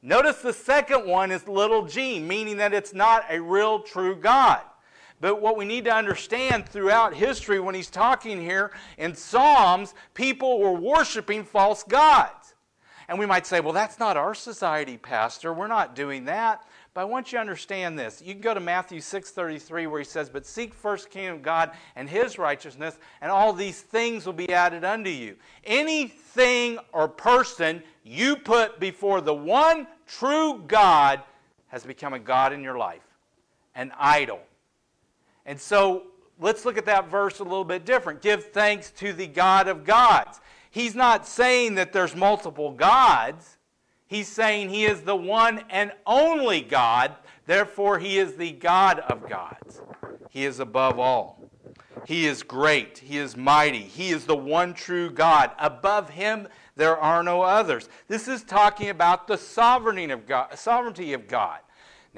Notice 0.00 0.42
the 0.42 0.52
second 0.52 1.06
one 1.06 1.32
is 1.32 1.48
little 1.48 1.84
g, 1.86 2.20
meaning 2.20 2.58
that 2.58 2.72
it's 2.72 2.94
not 2.94 3.24
a 3.28 3.40
real 3.40 3.80
true 3.80 4.14
God. 4.14 4.60
But 5.20 5.40
what 5.40 5.56
we 5.56 5.64
need 5.64 5.84
to 5.86 5.94
understand 5.94 6.68
throughout 6.68 7.14
history, 7.14 7.60
when 7.60 7.74
he's 7.74 7.90
talking 7.90 8.40
here 8.40 8.70
in 8.96 9.14
Psalms, 9.14 9.94
people 10.14 10.60
were 10.60 10.72
worshiping 10.72 11.44
false 11.44 11.82
gods. 11.82 12.54
And 13.08 13.18
we 13.18 13.26
might 13.26 13.46
say, 13.46 13.60
well, 13.60 13.72
that's 13.72 13.98
not 13.98 14.16
our 14.16 14.34
society, 14.34 14.98
Pastor. 14.98 15.52
We're 15.52 15.66
not 15.66 15.94
doing 15.94 16.26
that. 16.26 16.62
But 16.92 17.02
I 17.02 17.04
want 17.04 17.32
you 17.32 17.36
to 17.36 17.40
understand 17.40 17.98
this. 17.98 18.20
You 18.20 18.34
can 18.34 18.42
go 18.42 18.54
to 18.54 18.60
Matthew 18.60 19.00
6:33 19.00 19.86
where 19.86 20.00
he 20.00 20.04
says, 20.04 20.28
"But 20.28 20.44
seek 20.44 20.74
first 20.74 21.10
kingdom 21.10 21.36
of 21.36 21.42
God 21.42 21.70
and 21.94 22.08
his 22.08 22.38
righteousness, 22.38 22.98
and 23.20 23.30
all 23.30 23.52
these 23.52 23.80
things 23.80 24.26
will 24.26 24.32
be 24.32 24.52
added 24.52 24.84
unto 24.84 25.10
you." 25.10 25.36
Anything 25.64 26.78
or 26.92 27.06
person 27.06 27.84
you 28.02 28.36
put 28.36 28.80
before 28.80 29.20
the 29.20 29.34
one 29.34 29.86
true 30.06 30.58
God 30.66 31.22
has 31.68 31.84
become 31.84 32.14
a 32.14 32.18
God 32.18 32.52
in 32.52 32.64
your 32.64 32.76
life, 32.76 33.06
an 33.74 33.92
idol. 33.96 34.40
And 35.48 35.58
so 35.58 36.02
let's 36.38 36.66
look 36.66 36.76
at 36.76 36.84
that 36.84 37.08
verse 37.08 37.40
a 37.40 37.42
little 37.42 37.64
bit 37.64 37.86
different. 37.86 38.20
Give 38.20 38.44
thanks 38.44 38.90
to 38.98 39.14
the 39.14 39.26
God 39.26 39.66
of 39.66 39.82
gods. 39.82 40.42
He's 40.70 40.94
not 40.94 41.26
saying 41.26 41.76
that 41.76 41.90
there's 41.90 42.14
multiple 42.14 42.72
gods. 42.72 43.56
He's 44.06 44.28
saying 44.28 44.68
he 44.68 44.84
is 44.84 45.00
the 45.00 45.16
one 45.16 45.64
and 45.70 45.92
only 46.06 46.60
God. 46.60 47.14
Therefore, 47.46 47.98
he 47.98 48.18
is 48.18 48.34
the 48.34 48.52
God 48.52 48.98
of 48.98 49.26
gods. 49.26 49.80
He 50.28 50.44
is 50.44 50.60
above 50.60 50.98
all. 50.98 51.50
He 52.04 52.26
is 52.26 52.42
great. 52.42 52.98
He 52.98 53.16
is 53.16 53.34
mighty. 53.34 53.80
He 53.80 54.10
is 54.10 54.26
the 54.26 54.36
one 54.36 54.74
true 54.74 55.08
God. 55.08 55.52
Above 55.58 56.10
him, 56.10 56.46
there 56.76 56.98
are 56.98 57.22
no 57.22 57.40
others. 57.40 57.88
This 58.06 58.28
is 58.28 58.42
talking 58.42 58.90
about 58.90 59.26
the 59.26 59.38
sovereignty 59.38 60.10
of 60.10 60.26
God. 60.26 60.58
Sovereignty 60.58 61.14
of 61.14 61.26
God. 61.26 61.60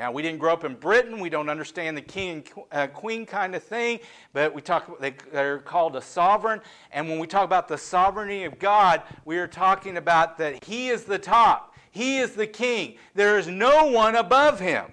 Now, 0.01 0.11
we 0.11 0.23
didn't 0.23 0.39
grow 0.39 0.55
up 0.55 0.65
in 0.65 0.77
Britain. 0.77 1.21
We 1.21 1.29
don't 1.29 1.51
understand 1.51 1.95
the 1.95 2.01
king 2.01 2.43
and 2.55 2.65
uh, 2.73 2.87
queen 2.87 3.27
kind 3.27 3.55
of 3.55 3.63
thing, 3.63 4.01
but 4.33 4.55
we 4.55 4.63
talk, 4.63 4.99
they, 4.99 5.15
they're 5.31 5.59
called 5.59 5.95
a 5.95 6.01
sovereign. 6.01 6.63
And 6.91 7.07
when 7.07 7.19
we 7.19 7.27
talk 7.27 7.45
about 7.45 7.69
the 7.69 7.77
sovereignty 7.77 8.45
of 8.45 8.59
God, 8.59 9.03
we 9.27 9.37
are 9.37 9.47
talking 9.47 9.99
about 9.99 10.39
that 10.39 10.65
He 10.65 10.89
is 10.89 11.05
the 11.05 11.19
top, 11.19 11.75
He 11.91 12.17
is 12.17 12.31
the 12.31 12.47
king. 12.47 12.95
There 13.15 13.39
is 13.39 13.47
no 13.47 13.89
one 13.89 14.17
above 14.17 14.59
Him. 14.59 14.87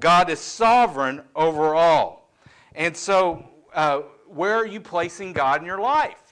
God 0.00 0.30
is 0.30 0.40
sovereign 0.40 1.20
over 1.36 1.74
all. 1.74 2.32
And 2.74 2.96
so, 2.96 3.46
uh, 3.74 4.00
where 4.28 4.54
are 4.54 4.66
you 4.66 4.80
placing 4.80 5.34
God 5.34 5.60
in 5.60 5.66
your 5.66 5.78
life? 5.78 6.27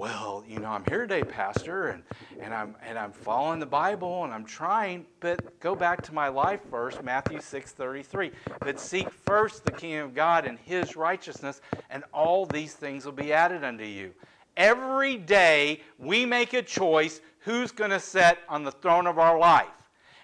Well, 0.00 0.42
you 0.48 0.60
know, 0.60 0.70
I'm 0.70 0.86
here 0.86 1.02
today, 1.02 1.22
Pastor, 1.22 1.88
and, 1.88 2.02
and, 2.40 2.54
I'm, 2.54 2.74
and 2.82 2.98
I'm 2.98 3.12
following 3.12 3.60
the 3.60 3.66
Bible 3.66 4.24
and 4.24 4.32
I'm 4.32 4.46
trying, 4.46 5.04
but 5.20 5.60
go 5.60 5.76
back 5.76 6.02
to 6.04 6.14
my 6.14 6.28
life 6.28 6.62
verse, 6.70 7.02
Matthew 7.02 7.38
6 7.38 7.72
33. 7.72 8.30
But 8.62 8.80
seek 8.80 9.12
first 9.12 9.62
the 9.62 9.72
kingdom 9.72 10.06
of 10.06 10.14
God 10.14 10.46
and 10.46 10.58
his 10.58 10.96
righteousness, 10.96 11.60
and 11.90 12.02
all 12.14 12.46
these 12.46 12.72
things 12.72 13.04
will 13.04 13.12
be 13.12 13.30
added 13.30 13.62
unto 13.62 13.84
you. 13.84 14.14
Every 14.56 15.18
day 15.18 15.82
we 15.98 16.24
make 16.24 16.54
a 16.54 16.62
choice 16.62 17.20
who's 17.40 17.70
going 17.70 17.90
to 17.90 18.00
sit 18.00 18.38
on 18.48 18.64
the 18.64 18.72
throne 18.72 19.06
of 19.06 19.18
our 19.18 19.38
life. 19.38 19.68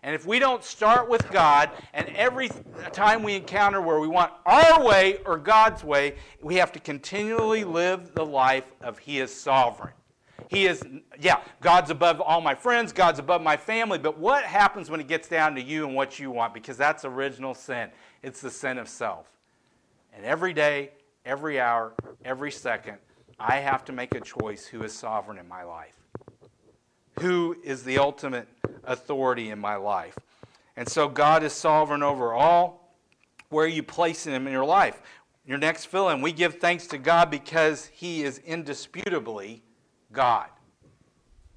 And 0.03 0.15
if 0.15 0.27
we 0.27 0.39
don't 0.39 0.63
start 0.63 1.09
with 1.09 1.29
God, 1.31 1.71
and 1.93 2.09
every 2.11 2.51
time 2.93 3.23
we 3.23 3.35
encounter 3.35 3.81
where 3.81 3.99
we 3.99 4.09
want 4.09 4.33
our 4.45 4.85
way 4.85 5.19
or 5.25 5.39
God's 5.39 5.83
way, 5.83 6.17
we 6.41 6.57
have 6.57 6.73
to 6.73 6.81
continually 6.81 7.65
live 7.65 8.15
the 8.15 8.25
life 8.25 8.71
of 8.81 8.99
He 8.99 9.21
is 9.21 9.35
sovereign. 9.35 9.95
He 10.49 10.67
is, 10.67 10.83
yeah, 11.19 11.41
God's 11.61 11.91
above 11.91 12.21
all 12.21 12.41
my 12.41 12.55
friends, 12.55 12.93
God's 12.93 13.19
above 13.19 13.43
my 13.43 13.57
family, 13.57 13.99
but 13.99 14.19
what 14.19 14.45
happens 14.45 14.91
when 14.91 15.01
it 15.01 15.09
gets 15.09 15.29
down 15.29 15.55
to 15.57 15.63
you 15.63 15.87
and 15.87 15.95
what 15.95 16.19
you 16.19 16.31
want? 16.31 16.55
Because 16.55 16.77
that's 16.77 17.05
original 17.05 17.55
sin. 17.55 17.91
It's 18.23 18.41
the 18.41 18.51
sin 18.51 18.79
of 18.79 18.89
self. 18.89 19.27
And 20.15 20.25
every 20.25 20.53
day, 20.53 20.91
every 21.25 21.59
hour, 21.59 21.95
every 22.25 22.53
second, 22.53 22.99
I 23.41 23.57
have 23.57 23.85
to 23.87 23.93
make 23.93 24.15
a 24.15 24.21
choice 24.21 24.67
who 24.67 24.83
is 24.83 24.93
sovereign 24.93 25.39
in 25.39 25.49
my 25.49 25.65
life 25.65 25.96
who 27.21 27.57
is 27.65 27.83
the 27.83 27.99
ultimate 27.99 28.49
authority 28.85 29.51
in 29.51 29.59
my 29.59 29.77
life. 29.77 30.17
And 30.77 30.89
so 30.89 31.09
God 31.09 31.43
is 31.43 31.53
sovereign 31.53 32.03
over 32.03 32.33
all. 32.33 32.95
Where 33.49 33.65
are 33.65 33.69
you 33.69 33.83
placing 33.83 34.33
him 34.33 34.47
in 34.47 34.53
your 34.53 34.65
life? 34.65 35.01
Your 35.47 35.59
next 35.59 35.87
fill 35.87 36.09
in, 36.11 36.21
we 36.21 36.33
give 36.33 36.59
thanks 36.59 36.87
to 36.89 36.99
God 36.99 37.31
because 37.31 37.87
he 37.87 38.23
is 38.25 38.39
indisputably 38.39 39.63
God. 40.13 40.49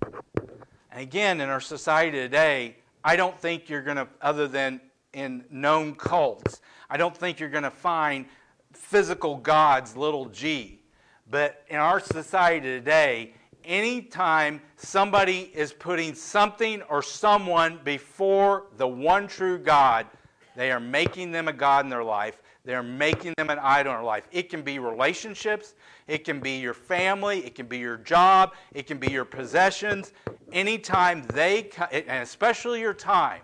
And 0.02 1.02
again, 1.02 1.42
in 1.42 1.50
our 1.50 1.60
society 1.60 2.18
today, 2.18 2.78
I 3.04 3.16
don't 3.16 3.38
think 3.38 3.70
you're 3.70 3.82
going 3.82 3.98
to, 3.98 4.08
other 4.22 4.48
than 4.48 4.80
in 5.14 5.44
known 5.50 5.96
cults, 5.96 6.62
I 6.90 6.98
don't 6.98 7.16
think 7.16 7.40
you're 7.40 7.50
going 7.50 7.64
to 7.64 7.72
find 7.72 8.26
physical 8.74 9.38
gods, 9.38 9.96
little 9.96 10.26
g. 10.26 10.82
But 11.30 11.64
in 11.68 11.78
our 11.78 12.00
society 12.00 12.68
today, 12.68 13.34
anytime 13.64 14.62
somebody 14.76 15.52
is 15.54 15.74
putting 15.74 16.14
something 16.16 16.82
or 16.84 17.02
someone 17.02 17.80
before 17.84 18.68
the 18.78 18.88
one 18.88 19.28
true 19.28 19.58
God, 19.58 20.08
they 20.56 20.72
are 20.72 20.80
making 20.80 21.32
them 21.32 21.48
a 21.48 21.54
God 21.54 21.86
in 21.86 21.90
their 21.90 22.04
life. 22.04 22.42
They're 22.66 22.84
making 22.84 23.34
them 23.38 23.50
an 23.50 23.60
idol 23.60 23.94
in 23.94 23.98
their 24.00 24.06
life. 24.06 24.28
It 24.32 24.50
can 24.50 24.62
be 24.62 24.80
relationships, 24.80 25.76
it 26.08 26.26
can 26.26 26.42
be 26.42 26.60
your 26.60 26.74
family, 26.74 27.46
it 27.46 27.56
can 27.56 27.68
be 27.68 27.78
your 27.78 27.98
job, 27.98 28.54
it 28.74 28.86
can 28.86 28.98
be 28.98 29.10
your 29.10 29.26
possessions. 29.26 30.12
Anytime 30.52 31.24
they, 31.34 31.70
and 31.92 32.24
especially 32.24 32.82
your 32.82 32.94
time, 32.94 33.42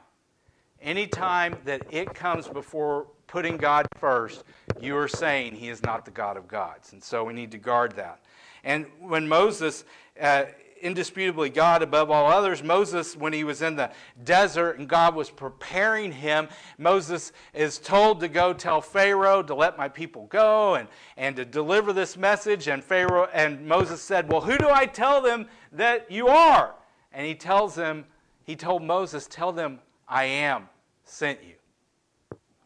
anytime 0.82 1.60
that 1.66 1.86
it 1.90 2.14
comes 2.14 2.48
before 2.48 3.08
putting 3.28 3.58
God 3.58 3.88
first, 3.98 4.44
you 4.78 4.98
are 4.98 5.08
saying 5.08 5.56
He 5.56 5.70
is 5.70 5.82
not 5.82 6.06
the 6.06 6.12
God 6.12 6.36
of 6.36 6.48
gods. 6.48 6.94
And 6.94 7.04
so 7.04 7.24
we 7.24 7.34
need 7.34 7.52
to 7.52 7.58
guard 7.58 7.94
that. 7.94 8.22
And 8.66 8.88
when 9.00 9.28
Moses, 9.28 9.86
uh, 10.20 10.46
indisputably 10.82 11.50
God 11.50 11.82
above 11.82 12.12
all 12.12 12.30
others, 12.30 12.62
Moses, 12.64 13.16
when 13.16 13.32
he 13.32 13.44
was 13.44 13.62
in 13.62 13.76
the 13.76 13.92
desert 14.24 14.80
and 14.80 14.90
God 14.90 15.16
was 15.16 15.30
preparing 15.30 16.12
him, 16.12 16.50
Moses 16.78 17.32
is 17.54 17.78
told 17.78 18.20
to 18.20 18.28
go 18.28 18.54
tell 18.54 18.82
Pharaoh 18.82 19.44
to 19.44 19.56
let 19.56 19.78
my 19.78 19.88
people 19.88 20.26
go 20.26 20.76
and, 20.76 20.90
and 21.16 21.36
to 21.36 21.46
deliver 21.46 21.94
this 21.94 22.18
message. 22.18 22.68
And 22.68 22.84
Pharaoh 22.84 23.30
and 23.32 23.66
Moses 23.66 24.02
said, 24.02 24.30
Well, 24.30 24.42
who 24.42 24.58
do 24.58 24.68
I 24.70 24.88
tell 24.88 25.22
them 25.22 25.48
that 25.72 26.12
you 26.12 26.28
are? 26.28 26.76
And 27.14 27.26
he 27.26 27.36
tells 27.36 27.76
him, 27.76 28.06
he 28.44 28.56
told 28.56 28.84
Moses, 28.84 29.28
Tell 29.28 29.54
them 29.54 29.80
I 30.08 30.26
am 30.26 30.70
sent 31.04 31.40
you. 31.44 31.54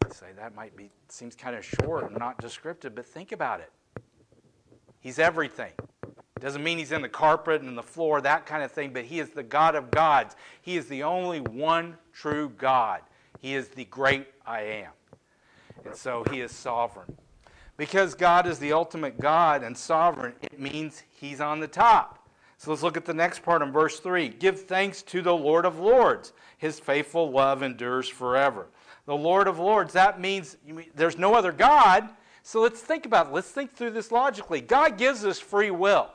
I 0.04 0.12
say 0.12 0.26
that 0.36 0.54
might 0.54 0.76
be 0.76 0.90
seems 1.08 1.36
kind 1.36 1.54
of 1.54 1.64
short 1.64 2.04
and 2.04 2.18
not 2.18 2.38
descriptive, 2.40 2.94
but 2.94 3.06
think 3.06 3.32
about 3.32 3.60
it. 3.60 3.70
He's 5.00 5.18
everything. 5.18 5.72
Doesn't 6.40 6.64
mean 6.64 6.78
he's 6.78 6.92
in 6.92 7.02
the 7.02 7.08
carpet 7.08 7.60
and 7.60 7.76
the 7.76 7.82
floor, 7.82 8.22
that 8.22 8.46
kind 8.46 8.62
of 8.62 8.72
thing, 8.72 8.92
but 8.94 9.04
he 9.04 9.20
is 9.20 9.30
the 9.30 9.42
God 9.42 9.74
of 9.74 9.90
gods. 9.90 10.36
He 10.62 10.78
is 10.78 10.86
the 10.86 11.02
only 11.02 11.40
one 11.40 11.96
true 12.14 12.50
God. 12.56 13.02
He 13.40 13.54
is 13.54 13.68
the 13.68 13.84
great 13.84 14.26
I 14.46 14.62
am. 14.62 14.90
And 15.84 15.94
so 15.94 16.24
he 16.30 16.40
is 16.40 16.50
sovereign. 16.50 17.14
Because 17.76 18.14
God 18.14 18.46
is 18.46 18.58
the 18.58 18.72
ultimate 18.72 19.18
God 19.20 19.62
and 19.62 19.76
sovereign, 19.76 20.34
it 20.40 20.58
means 20.58 21.02
he's 21.10 21.40
on 21.40 21.60
the 21.60 21.68
top. 21.68 22.26
So 22.56 22.70
let's 22.70 22.82
look 22.82 22.96
at 22.98 23.06
the 23.06 23.14
next 23.14 23.42
part 23.42 23.62
in 23.62 23.72
verse 23.72 24.00
3. 24.00 24.28
Give 24.28 24.60
thanks 24.60 25.02
to 25.04 25.22
the 25.22 25.34
Lord 25.34 25.64
of 25.64 25.78
Lords. 25.78 26.32
His 26.58 26.78
faithful 26.78 27.30
love 27.30 27.62
endures 27.62 28.08
forever. 28.08 28.68
The 29.06 29.16
Lord 29.16 29.48
of 29.48 29.58
Lords, 29.58 29.94
that 29.94 30.20
means 30.20 30.58
there's 30.94 31.16
no 31.16 31.34
other 31.34 31.52
God. 31.52 32.10
So 32.42 32.60
let's 32.60 32.80
think 32.80 33.06
about 33.06 33.28
it. 33.28 33.32
Let's 33.32 33.50
think 33.50 33.74
through 33.74 33.90
this 33.90 34.10
logically. 34.10 34.60
God 34.60 34.98
gives 34.98 35.24
us 35.24 35.38
free 35.38 35.70
will. 35.70 36.10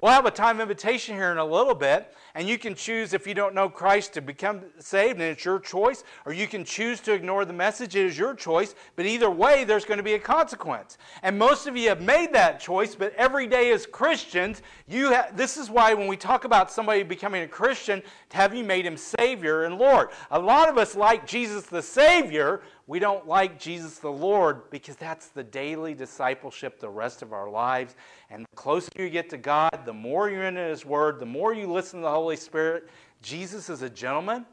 We'll 0.00 0.12
have 0.12 0.26
a 0.26 0.30
time 0.30 0.60
invitation 0.60 1.16
here 1.16 1.32
in 1.32 1.38
a 1.38 1.44
little 1.44 1.74
bit, 1.74 2.14
and 2.36 2.48
you 2.48 2.56
can 2.56 2.76
choose 2.76 3.14
if 3.14 3.26
you 3.26 3.34
don't 3.34 3.52
know 3.52 3.68
Christ 3.68 4.12
to 4.12 4.20
become 4.20 4.60
saved, 4.78 5.14
and 5.14 5.22
it's 5.22 5.44
your 5.44 5.58
choice, 5.58 6.04
or 6.24 6.32
you 6.32 6.46
can 6.46 6.64
choose 6.64 7.00
to 7.00 7.12
ignore 7.12 7.44
the 7.44 7.52
message. 7.52 7.96
It 7.96 8.06
is 8.06 8.16
your 8.16 8.32
choice, 8.32 8.76
but 8.94 9.06
either 9.06 9.28
way, 9.28 9.64
there's 9.64 9.84
going 9.84 9.98
to 9.98 10.04
be 10.04 10.14
a 10.14 10.18
consequence. 10.20 10.98
And 11.24 11.36
most 11.36 11.66
of 11.66 11.76
you 11.76 11.88
have 11.88 12.00
made 12.00 12.32
that 12.32 12.60
choice, 12.60 12.94
but 12.94 13.12
every 13.16 13.48
day 13.48 13.72
as 13.72 13.86
Christians, 13.86 14.62
you 14.86 15.12
ha- 15.12 15.30
this 15.34 15.56
is 15.56 15.68
why 15.68 15.94
when 15.94 16.06
we 16.06 16.16
talk 16.16 16.44
about 16.44 16.70
somebody 16.70 17.02
becoming 17.02 17.42
a 17.42 17.48
Christian, 17.48 18.00
have 18.30 18.54
you 18.54 18.62
made 18.62 18.86
him 18.86 18.96
Savior 18.96 19.64
and 19.64 19.78
Lord? 19.78 20.10
A 20.30 20.38
lot 20.38 20.68
of 20.68 20.78
us 20.78 20.94
like 20.94 21.26
Jesus 21.26 21.64
the 21.64 21.82
Savior, 21.82 22.62
we 22.88 22.98
don't 22.98 23.28
like 23.28 23.60
Jesus 23.60 23.98
the 23.98 24.10
Lord 24.10 24.70
because 24.70 24.96
that's 24.96 25.28
the 25.28 25.44
daily 25.44 25.92
discipleship 25.92 26.80
the 26.80 26.88
rest 26.88 27.20
of 27.20 27.34
our 27.34 27.50
lives. 27.50 27.94
And 28.30 28.46
the 28.50 28.56
closer 28.56 28.88
you 28.96 29.10
get 29.10 29.28
to 29.28 29.36
God, 29.36 29.82
the 29.84 29.92
more 29.92 30.30
you're 30.30 30.44
in 30.44 30.56
His 30.56 30.86
Word, 30.86 31.20
the 31.20 31.26
more 31.26 31.52
you 31.52 31.70
listen 31.70 32.00
to 32.00 32.04
the 32.04 32.10
Holy 32.10 32.36
Spirit. 32.36 32.88
Jesus 33.20 33.68
is 33.68 33.82
a 33.82 33.90
gentleman. 33.90 34.46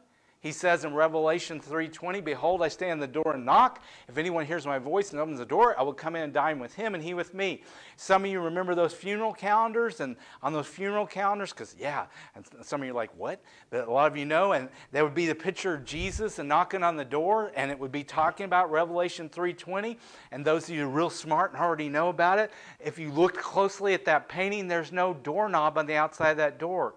He 0.45 0.51
says 0.51 0.85
in 0.85 0.93
Revelation 0.93 1.59
3:20, 1.59 2.21
"Behold, 2.21 2.61
I 2.61 2.67
stand 2.67 3.01
at 3.01 3.11
the 3.11 3.19
door 3.19 3.33
and 3.33 3.45
knock. 3.45 3.81
If 4.07 4.19
anyone 4.19 4.45
hears 4.45 4.67
my 4.67 4.77
voice 4.77 5.09
and 5.09 5.19
opens 5.19 5.39
the 5.39 5.45
door, 5.45 5.73
I 5.75 5.81
will 5.81 5.91
come 5.91 6.15
in 6.15 6.21
and 6.21 6.31
dine 6.31 6.59
with 6.59 6.75
him 6.75 6.93
and 6.93 7.03
he 7.03 7.15
with 7.15 7.33
me." 7.33 7.63
Some 7.95 8.23
of 8.25 8.29
you 8.29 8.39
remember 8.39 8.75
those 8.75 8.93
funeral 8.93 9.33
calendars, 9.33 10.01
and 10.01 10.15
on 10.43 10.53
those 10.53 10.67
funeral 10.67 11.07
calendars, 11.07 11.51
because 11.51 11.75
yeah, 11.79 12.05
and 12.35 12.45
some 12.61 12.79
of 12.79 12.85
you 12.85 12.93
are 12.93 12.95
like, 12.95 13.09
"What?" 13.17 13.41
But 13.71 13.87
a 13.87 13.91
lot 13.91 14.05
of 14.05 14.17
you 14.17 14.25
know, 14.27 14.51
and 14.51 14.69
there 14.91 15.03
would 15.03 15.15
be 15.15 15.25
the 15.25 15.33
picture 15.33 15.73
of 15.73 15.83
Jesus 15.83 16.37
and 16.37 16.47
knocking 16.47 16.83
on 16.83 16.95
the 16.95 17.05
door, 17.05 17.51
and 17.55 17.71
it 17.71 17.79
would 17.79 17.91
be 17.91 18.03
talking 18.03 18.45
about 18.45 18.69
Revelation 18.69 19.29
3:20. 19.29 19.97
And 20.31 20.45
those 20.45 20.69
of 20.69 20.75
you 20.75 20.87
real 20.87 21.09
smart 21.09 21.53
and 21.53 21.59
already 21.59 21.89
know 21.89 22.09
about 22.09 22.37
it, 22.37 22.51
if 22.79 22.99
you 22.99 23.09
look 23.09 23.35
closely 23.35 23.95
at 23.95 24.05
that 24.05 24.29
painting, 24.29 24.67
there's 24.67 24.91
no 24.91 25.15
doorknob 25.15 25.79
on 25.79 25.87
the 25.87 25.95
outside 25.95 26.29
of 26.29 26.37
that 26.37 26.59
door 26.59 26.93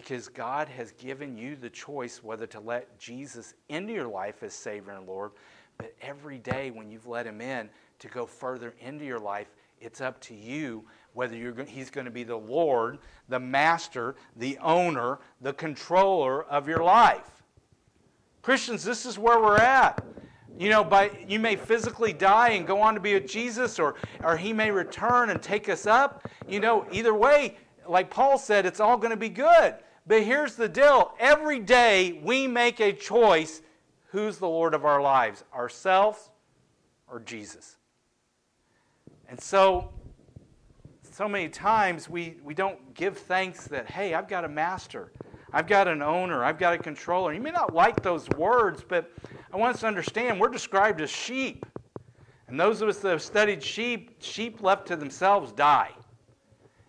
because 0.00 0.28
God 0.28 0.66
has 0.70 0.92
given 0.92 1.36
you 1.36 1.56
the 1.56 1.68
choice 1.68 2.22
whether 2.22 2.46
to 2.46 2.60
let 2.60 2.98
Jesus 2.98 3.52
into 3.68 3.92
your 3.92 4.08
life 4.08 4.42
as 4.42 4.54
Savior 4.54 4.92
and 4.92 5.06
Lord. 5.06 5.32
But 5.76 5.94
every 6.00 6.38
day 6.38 6.70
when 6.70 6.90
you've 6.90 7.06
let 7.06 7.26
Him 7.26 7.42
in 7.42 7.68
to 7.98 8.08
go 8.08 8.24
further 8.24 8.74
into 8.80 9.04
your 9.04 9.18
life, 9.18 9.48
it's 9.78 10.00
up 10.00 10.18
to 10.22 10.34
you 10.34 10.86
whether 11.12 11.36
He's 11.66 11.90
going 11.90 12.06
to 12.06 12.10
be 12.10 12.24
the 12.24 12.36
Lord, 12.36 12.96
the 13.28 13.38
Master, 13.38 14.14
the 14.36 14.56
owner, 14.62 15.18
the 15.42 15.52
controller 15.52 16.44
of 16.44 16.66
your 16.66 16.82
life. 16.82 17.42
Christians, 18.40 18.82
this 18.82 19.04
is 19.04 19.18
where 19.18 19.38
we're 19.38 19.58
at. 19.58 20.02
You 20.58 20.70
know, 20.70 20.82
by 20.82 21.10
you 21.28 21.38
may 21.38 21.56
physically 21.56 22.14
die 22.14 22.50
and 22.50 22.66
go 22.66 22.80
on 22.80 22.94
to 22.94 23.00
be 23.00 23.12
with 23.14 23.28
Jesus, 23.28 23.78
or 23.78 23.96
or 24.24 24.38
he 24.38 24.54
may 24.54 24.70
return 24.70 25.28
and 25.28 25.42
take 25.42 25.68
us 25.68 25.86
up. 25.86 26.26
You 26.48 26.60
know, 26.60 26.86
either 26.90 27.14
way, 27.14 27.58
like 27.86 28.10
Paul 28.10 28.38
said, 28.38 28.64
it's 28.64 28.80
all 28.80 28.96
going 28.96 29.10
to 29.10 29.16
be 29.16 29.28
good. 29.28 29.76
But 30.10 30.24
here's 30.24 30.56
the 30.56 30.68
deal: 30.68 31.14
every 31.20 31.60
day 31.60 32.20
we 32.24 32.48
make 32.48 32.80
a 32.80 32.92
choice. 32.92 33.62
Who's 34.08 34.38
the 34.38 34.48
Lord 34.48 34.74
of 34.74 34.84
our 34.84 35.00
lives? 35.00 35.44
Ourselves 35.54 36.30
or 37.06 37.20
Jesus? 37.20 37.76
And 39.28 39.40
so, 39.40 39.92
so 41.12 41.28
many 41.28 41.48
times 41.48 42.10
we, 42.10 42.38
we 42.42 42.54
don't 42.54 42.92
give 42.92 43.18
thanks 43.18 43.68
that, 43.68 43.88
hey, 43.88 44.14
I've 44.14 44.26
got 44.26 44.44
a 44.44 44.48
master. 44.48 45.12
I've 45.52 45.68
got 45.68 45.86
an 45.86 46.02
owner. 46.02 46.42
I've 46.42 46.58
got 46.58 46.74
a 46.74 46.78
controller. 46.78 47.32
You 47.32 47.40
may 47.40 47.52
not 47.52 47.72
like 47.72 48.02
those 48.02 48.28
words, 48.30 48.84
but 48.86 49.12
I 49.52 49.56
want 49.58 49.76
us 49.76 49.80
to 49.82 49.86
understand 49.86 50.40
we're 50.40 50.48
described 50.48 51.00
as 51.00 51.10
sheep. 51.10 51.64
And 52.48 52.58
those 52.58 52.82
of 52.82 52.88
us 52.88 52.98
that 52.98 53.10
have 53.10 53.22
studied 53.22 53.62
sheep, 53.62 54.16
sheep 54.18 54.60
left 54.60 54.88
to 54.88 54.96
themselves 54.96 55.52
die. 55.52 55.92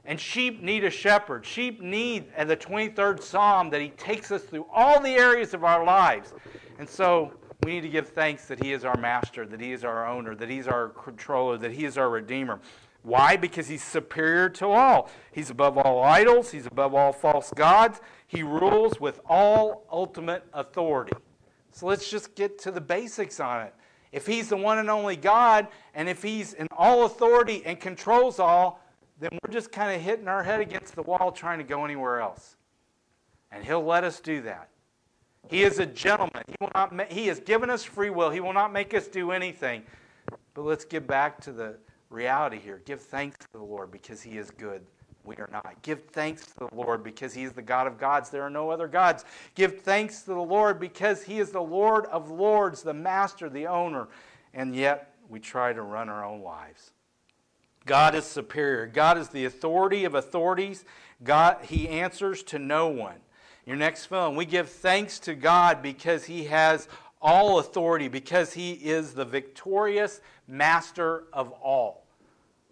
And 0.06 0.20
sheep 0.20 0.62
need 0.62 0.84
a 0.84 0.90
shepherd. 0.90 1.46
Sheep 1.46 1.82
need, 1.82 2.26
and 2.36 2.50
the 2.50 2.58
23rd 2.58 3.22
Psalm, 3.22 3.70
that 3.70 3.82
he 3.82 3.90
takes 3.90 4.32
us 4.32 4.42
through 4.44 4.66
all 4.74 5.00
the 5.00 5.12
areas 5.12 5.54
of 5.54 5.64
our 5.64 5.84
lives. 5.86 6.34
And 6.80 6.90
so 6.90 7.32
we 7.64 7.74
need 7.74 7.82
to 7.82 7.90
give 7.90 8.10
thanks 8.10 8.46
that 8.48 8.62
he 8.64 8.74
is 8.74 8.84
our 8.84 8.98
master, 8.98 9.46
that 9.46 9.62
he 9.62 9.72
is 9.72 9.84
our 9.84 10.08
owner, 10.08 10.34
that 10.36 10.50
he's 10.50 10.68
our 10.68 10.90
controller, 10.90 11.58
that 11.58 11.72
he 11.72 11.86
is 11.86 11.98
our 11.98 12.10
redeemer. 12.10 12.60
Why? 13.04 13.36
Because 13.36 13.68
he's 13.68 13.84
superior 13.84 14.50
to 14.50 14.68
all. 14.68 15.10
He's 15.32 15.50
above 15.50 15.78
all 15.78 16.04
idols, 16.04 16.52
he's 16.52 16.66
above 16.66 16.94
all 16.94 17.12
false 17.12 17.52
gods. 17.56 18.02
He 18.28 18.44
rules 18.44 19.00
with 19.00 19.22
all 19.28 19.86
ultimate 19.92 20.44
authority. 20.54 21.14
So 21.72 21.86
let's 21.86 22.10
just 22.10 22.36
get 22.36 22.60
to 22.60 22.72
the 22.72 22.82
basics 22.82 23.40
on 23.40 23.62
it. 23.62 23.74
If 24.12 24.28
he's 24.28 24.50
the 24.50 24.58
one 24.58 24.78
and 24.78 24.90
only 24.90 25.16
God, 25.16 25.68
and 25.94 26.10
if 26.10 26.22
he's 26.22 26.54
in 26.54 26.68
all 26.76 27.06
authority 27.06 27.64
and 27.66 27.80
controls 27.80 28.40
all, 28.40 28.81
then 29.22 29.30
we're 29.32 29.54
just 29.54 29.72
kind 29.72 29.96
of 29.96 30.02
hitting 30.02 30.28
our 30.28 30.44
head 30.44 30.60
against 30.60 30.96
the 30.96 31.04
wall 31.04 31.32
trying 31.32 31.60
to 31.60 31.64
go 31.64 31.86
anywhere 31.86 32.20
else. 32.20 32.56
And 33.52 33.64
he'll 33.64 33.84
let 33.84 34.04
us 34.04 34.20
do 34.20 34.42
that. 34.42 34.70
He 35.48 35.64
is 35.64 35.80
a 35.80 35.86
gentleman. 35.86 36.44
He, 36.48 36.56
will 36.60 36.72
not 36.74 36.94
ma- 36.94 37.06
he 37.10 37.28
has 37.28 37.40
given 37.40 37.70
us 37.70 37.84
free 37.84 38.10
will. 38.10 38.32
He 38.32 38.40
will 38.40 38.54
not 38.54 38.74
make 38.74 38.94
us 38.94 39.08
do 39.08 39.32
anything. 39.32 39.84
But 40.54 40.64
let's 40.64 40.86
get 40.86 41.06
back 41.08 41.40
to 41.42 41.52
the 41.52 41.76
reality 42.10 42.60
here. 42.60 42.82
Give 42.86 43.00
thanks 43.00 43.38
to 43.38 43.48
the 43.54 43.64
Lord 43.64 43.92
because 43.92 44.22
he 44.22 44.38
is 44.38 44.50
good. 44.50 44.82
We 45.24 45.36
are 45.36 45.50
not. 45.52 45.82
Give 45.84 46.04
thanks 46.06 46.46
to 46.48 46.54
the 46.58 46.70
Lord 46.76 47.04
because 47.04 47.34
He 47.34 47.44
is 47.44 47.54
the 47.54 47.62
God 47.62 47.86
of 47.86 48.00
gods. 48.00 48.30
There 48.30 48.42
are 48.42 48.50
no 48.50 48.72
other 48.72 48.88
gods. 48.88 49.24
Give 49.54 49.80
thanks 49.82 50.22
to 50.24 50.34
the 50.34 50.42
Lord 50.42 50.80
because 50.80 51.24
He 51.24 51.40
is 51.40 51.52
the 51.52 51.62
Lord 51.62 52.06
of 52.08 52.32
lords, 52.32 52.82
the 52.82 52.94
master, 52.94 53.50
the 53.50 53.68
owner. 53.68 54.08
And 54.54 54.76
yet 54.76 55.14
we 55.30 55.40
try 55.40 55.74
to 55.74 55.82
run 55.84 56.10
our 56.10 56.26
own 56.26 56.42
lives. 56.42 56.92
God 57.86 58.16
is 58.16 58.26
superior. 58.26 58.88
God 58.88 59.18
is 59.18 59.30
the 59.30 59.46
authority 59.46 60.06
of 60.06 60.16
authorities. 60.16 60.86
God, 61.24 61.58
He 61.64 61.88
answers 61.88 62.44
to 62.44 62.60
no 62.60 62.88
one. 62.88 63.18
Your 63.66 63.76
next 63.76 64.06
film, 64.06 64.36
we 64.36 64.46
give 64.46 64.70
thanks 64.70 65.20
to 65.20 65.36
God 65.36 65.82
because 65.82 66.26
He 66.26 66.46
has 66.46 66.88
all 67.22 67.60
authority, 67.60 68.08
because 68.08 68.54
He 68.54 68.74
is 68.74 69.14
the 69.14 69.26
victorious 69.26 70.22
master 70.48 71.26
of 71.32 71.52
all. 71.52 72.06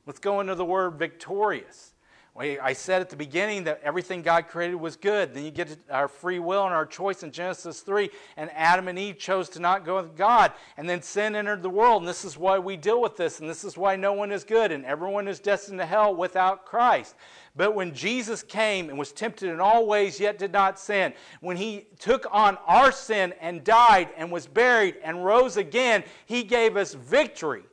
Let's 0.06 0.20
go 0.20 0.40
into 0.40 0.56
the 0.56 0.66
word 0.66 0.96
victorious. 0.96 1.94
I 2.42 2.72
said 2.72 3.02
at 3.02 3.10
the 3.10 3.18
beginning 3.18 3.66
that 3.66 3.82
everything 3.84 4.22
God 4.22 4.48
created 4.48 4.76
was 4.76 4.96
good. 4.96 5.34
Then 5.34 5.44
you 5.44 5.52
get 5.52 5.78
our 5.92 6.08
free 6.08 6.40
will 6.40 6.64
and 6.64 6.74
our 6.74 6.86
choice 6.86 7.22
in 7.22 7.32
Genesis 7.32 7.82
3, 7.82 8.10
and 8.38 8.50
Adam 8.54 8.88
and 8.88 8.98
Eve 8.98 9.18
chose 9.18 9.50
to 9.50 9.60
not 9.60 9.84
go 9.84 9.98
with 9.98 10.16
God. 10.16 10.54
And 10.78 10.88
then 10.90 11.02
sin 11.02 11.36
entered 11.36 11.62
the 11.62 11.70
world, 11.70 12.02
and 12.02 12.08
this 12.08 12.24
is 12.24 12.38
why 12.38 12.58
we 12.58 12.78
deal 12.78 13.02
with 13.02 13.18
this, 13.18 13.42
and 13.42 13.50
this 13.50 13.66
is 13.66 13.78
why 13.78 13.98
no 13.98 14.14
one 14.14 14.32
is 14.32 14.46
good, 14.46 14.72
and 14.72 14.86
everyone 14.86 15.28
is 15.28 15.42
destined 15.42 15.80
to 15.80 15.86
hell 15.86 16.16
without 16.16 16.66
Christ. 16.66 17.16
But 17.58 17.76
when 17.76 17.94
Jesus 17.94 18.42
came 18.42 18.88
and 18.88 18.98
was 18.98 19.12
tempted 19.12 19.50
in 19.50 19.60
all 19.60 19.86
ways, 19.86 20.18
yet 20.18 20.40
did 20.40 20.54
not 20.54 20.80
sin, 20.80 21.14
when 21.42 21.58
he 21.58 21.88
took 22.00 22.26
on 22.32 22.58
our 22.68 22.94
sin 22.94 23.34
and 23.42 23.66
died 23.66 24.12
and 24.16 24.32
was 24.32 24.48
buried 24.48 24.96
and 25.04 25.26
rose 25.26 25.58
again, 25.58 26.06
he 26.26 26.44
gave 26.44 26.78
us 26.78 26.94
victory. 26.94 27.64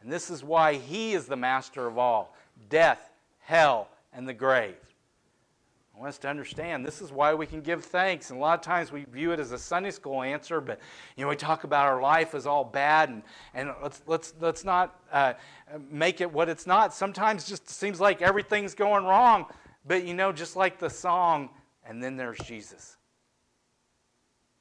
And 0.00 0.10
this 0.10 0.30
is 0.30 0.42
why 0.42 0.76
he 0.76 1.12
is 1.12 1.26
the 1.26 1.36
master 1.36 1.86
of 1.86 1.98
all 1.98 2.34
death, 2.70 3.12
hell, 3.40 3.88
and 4.18 4.28
the 4.28 4.34
grave. 4.34 4.74
I 5.94 5.98
want 6.00 6.08
us 6.08 6.18
to 6.18 6.28
understand 6.28 6.84
this 6.84 7.00
is 7.00 7.12
why 7.12 7.34
we 7.34 7.46
can 7.46 7.60
give 7.60 7.84
thanks. 7.84 8.30
And 8.30 8.38
a 8.38 8.42
lot 8.42 8.58
of 8.58 8.64
times 8.64 8.90
we 8.90 9.04
view 9.04 9.30
it 9.30 9.38
as 9.38 9.52
a 9.52 9.58
Sunday 9.58 9.92
school 9.92 10.22
answer, 10.22 10.60
but 10.60 10.80
you 11.16 11.24
know 11.24 11.28
we 11.30 11.36
talk 11.36 11.62
about 11.62 11.86
our 11.86 12.02
life 12.02 12.34
as 12.34 12.44
all 12.44 12.64
bad, 12.64 13.10
and, 13.10 13.22
and 13.54 13.70
let's 13.80 14.02
let's 14.06 14.34
let's 14.40 14.64
not 14.64 15.00
uh, 15.12 15.34
make 15.88 16.20
it 16.20 16.32
what 16.32 16.48
it's 16.48 16.66
not. 16.66 16.92
Sometimes 16.92 17.46
it 17.46 17.48
just 17.48 17.70
seems 17.70 18.00
like 18.00 18.20
everything's 18.20 18.74
going 18.74 19.04
wrong, 19.04 19.46
but 19.86 20.04
you 20.04 20.14
know 20.14 20.32
just 20.32 20.56
like 20.56 20.80
the 20.80 20.90
song, 20.90 21.48
and 21.84 22.02
then 22.02 22.16
there's 22.16 22.38
Jesus, 22.38 22.96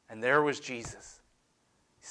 and 0.07 0.21
there 0.21 0.43
was 0.43 0.59
Jesus. 0.59 1.16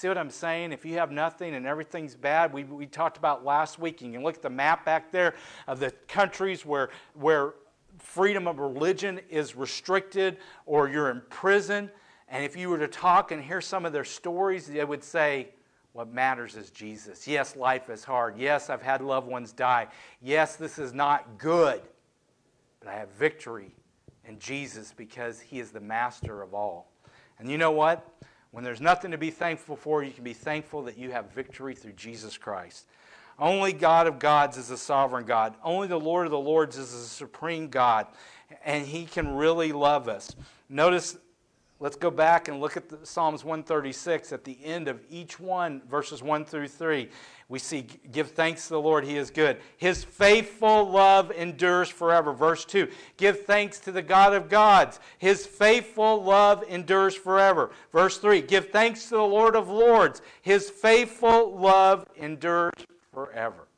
See 0.06 0.08
what 0.08 0.18
I'm 0.18 0.30
saying? 0.30 0.70
If 0.70 0.84
you 0.84 0.98
have 0.98 1.10
nothing 1.10 1.56
and 1.56 1.66
everything's 1.66 2.14
bad, 2.14 2.52
we, 2.52 2.62
we 2.62 2.86
talked 2.86 3.16
about 3.16 3.44
last 3.44 3.80
week. 3.80 4.00
You 4.00 4.12
can 4.12 4.22
look 4.22 4.36
at 4.36 4.42
the 4.42 4.48
map 4.48 4.84
back 4.84 5.10
there 5.10 5.34
of 5.66 5.80
the 5.80 5.90
countries 6.06 6.64
where, 6.64 6.90
where 7.14 7.54
freedom 7.98 8.46
of 8.46 8.60
religion 8.60 9.18
is 9.28 9.56
restricted 9.56 10.36
or 10.64 10.88
you're 10.88 11.10
in 11.10 11.22
prison. 11.28 11.90
And 12.28 12.44
if 12.44 12.56
you 12.56 12.68
were 12.68 12.78
to 12.78 12.86
talk 12.86 13.32
and 13.32 13.42
hear 13.42 13.60
some 13.60 13.84
of 13.84 13.92
their 13.92 14.04
stories, 14.04 14.68
they 14.68 14.84
would 14.84 15.02
say, 15.02 15.48
What 15.92 16.14
matters 16.14 16.54
is 16.54 16.70
Jesus. 16.70 17.26
Yes, 17.26 17.56
life 17.56 17.90
is 17.90 18.04
hard. 18.04 18.38
Yes, 18.38 18.70
I've 18.70 18.82
had 18.82 19.00
loved 19.00 19.26
ones 19.26 19.50
die. 19.50 19.88
Yes, 20.22 20.54
this 20.54 20.78
is 20.78 20.92
not 20.94 21.36
good. 21.36 21.82
But 22.78 22.90
I 22.90 22.94
have 22.94 23.08
victory 23.18 23.74
in 24.24 24.38
Jesus 24.38 24.94
because 24.96 25.40
He 25.40 25.58
is 25.58 25.72
the 25.72 25.80
master 25.80 26.42
of 26.42 26.54
all. 26.54 26.92
And 27.40 27.50
you 27.50 27.58
know 27.58 27.72
what? 27.72 28.08
When 28.56 28.64
there's 28.64 28.80
nothing 28.80 29.10
to 29.10 29.18
be 29.18 29.30
thankful 29.30 29.76
for, 29.76 30.02
you 30.02 30.12
can 30.12 30.24
be 30.24 30.32
thankful 30.32 30.84
that 30.84 30.96
you 30.96 31.10
have 31.10 31.30
victory 31.32 31.74
through 31.74 31.92
Jesus 31.92 32.38
Christ. 32.38 32.86
Only 33.38 33.74
God 33.74 34.06
of 34.06 34.18
gods 34.18 34.56
is 34.56 34.70
a 34.70 34.78
sovereign 34.78 35.26
God. 35.26 35.56
Only 35.62 35.88
the 35.88 36.00
Lord 36.00 36.24
of 36.24 36.30
the 36.30 36.38
lords 36.38 36.78
is 36.78 36.94
a 36.94 37.04
supreme 37.04 37.68
God. 37.68 38.06
And 38.64 38.86
He 38.86 39.04
can 39.04 39.36
really 39.36 39.72
love 39.72 40.08
us. 40.08 40.34
Notice, 40.70 41.18
let's 41.80 41.96
go 41.96 42.10
back 42.10 42.48
and 42.48 42.60
look 42.60 42.76
at 42.76 42.88
the, 42.88 43.04
Psalms 43.04 43.44
136 43.44 44.32
at 44.32 44.44
the 44.44 44.58
end 44.64 44.88
of 44.88 45.00
each 45.10 45.38
one, 45.38 45.82
verses 45.88 46.22
1 46.22 46.44
through 46.44 46.68
3 46.68 47.08
we 47.48 47.60
see 47.60 47.86
give 48.10 48.32
thanks 48.32 48.64
to 48.64 48.70
the 48.70 48.80
Lord, 48.80 49.04
he 49.04 49.16
is 49.16 49.30
good. 49.30 49.58
His 49.76 50.02
faithful 50.02 50.90
love 50.90 51.30
endures 51.30 51.88
forever. 51.88 52.32
Verse 52.32 52.64
2 52.64 52.88
give 53.16 53.44
thanks 53.44 53.78
to 53.80 53.92
the 53.92 54.02
God 54.02 54.34
of 54.34 54.48
gods. 54.48 54.98
His 55.18 55.46
faithful 55.46 56.22
love 56.24 56.64
endures 56.68 57.14
forever. 57.14 57.70
Verse 57.92 58.18
3 58.18 58.42
give 58.42 58.70
thanks 58.70 59.04
to 59.10 59.16
the 59.16 59.22
Lord 59.22 59.54
of 59.54 59.68
lords. 59.68 60.22
His 60.42 60.70
faithful 60.70 61.56
love 61.56 62.04
endures 62.16 62.72
forever. 63.12 63.68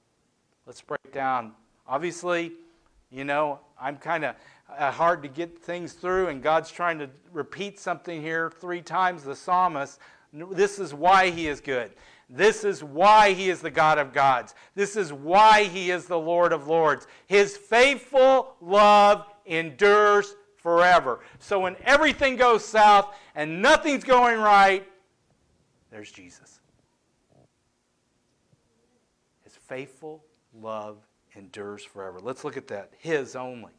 Let's 0.67 0.81
break 0.81 1.13
down. 1.13 1.53
Obviously, 1.87 2.53
you 3.11 3.25
know, 3.25 3.61
I'm 3.81 3.97
kind 3.97 4.25
of 4.25 4.37
uh, 4.77 4.90
hard 4.90 5.23
to 5.23 5.29
get 5.29 5.59
things 5.59 5.94
through, 5.94 6.29
and 6.29 6.42
God's 6.42 6.71
trying 6.71 6.99
to 6.99 7.09
repeat 7.33 7.79
something 7.79 8.21
here 8.21 8.51
three 8.61 8.83
times. 8.83 9.25
The 9.25 9.37
psalmist, 9.37 9.99
this 10.33 10.79
is 10.79 10.92
why 10.92 11.31
he 11.31 11.49
is 11.49 11.61
good. 11.61 11.92
This 12.31 12.64
is 12.64 12.85
why 12.85 13.33
he 13.33 13.49
is 13.49 13.62
the 13.62 13.71
God 13.71 13.97
of 13.97 14.12
gods. 14.12 14.55
This 14.75 14.97
is 14.97 15.12
why 15.12 15.64
he 15.64 15.90
is 15.90 16.05
the 16.05 16.18
Lord 16.18 16.53
of 16.53 16.68
lords. 16.68 17.07
His 17.27 17.57
faithful 17.57 18.57
love 18.61 19.25
endures 19.47 20.35
forever. 20.57 21.21
So 21.38 21.61
when 21.61 21.77
everything 21.85 22.37
goes 22.37 22.64
south 22.64 23.14
and 23.35 23.62
nothing's 23.62 24.05
going 24.05 24.38
right, 24.38 24.87
there's 25.90 26.12
Jesus. 26.12 26.61
His 29.44 29.55
faithful 29.57 30.23
love 30.53 30.99
endures 31.38 31.85
forever. 31.85 32.18
Let's 32.20 32.44
look 32.44 32.57
at 32.57 32.68
that. 32.68 32.92
His 32.98 33.37
only. 33.37 33.72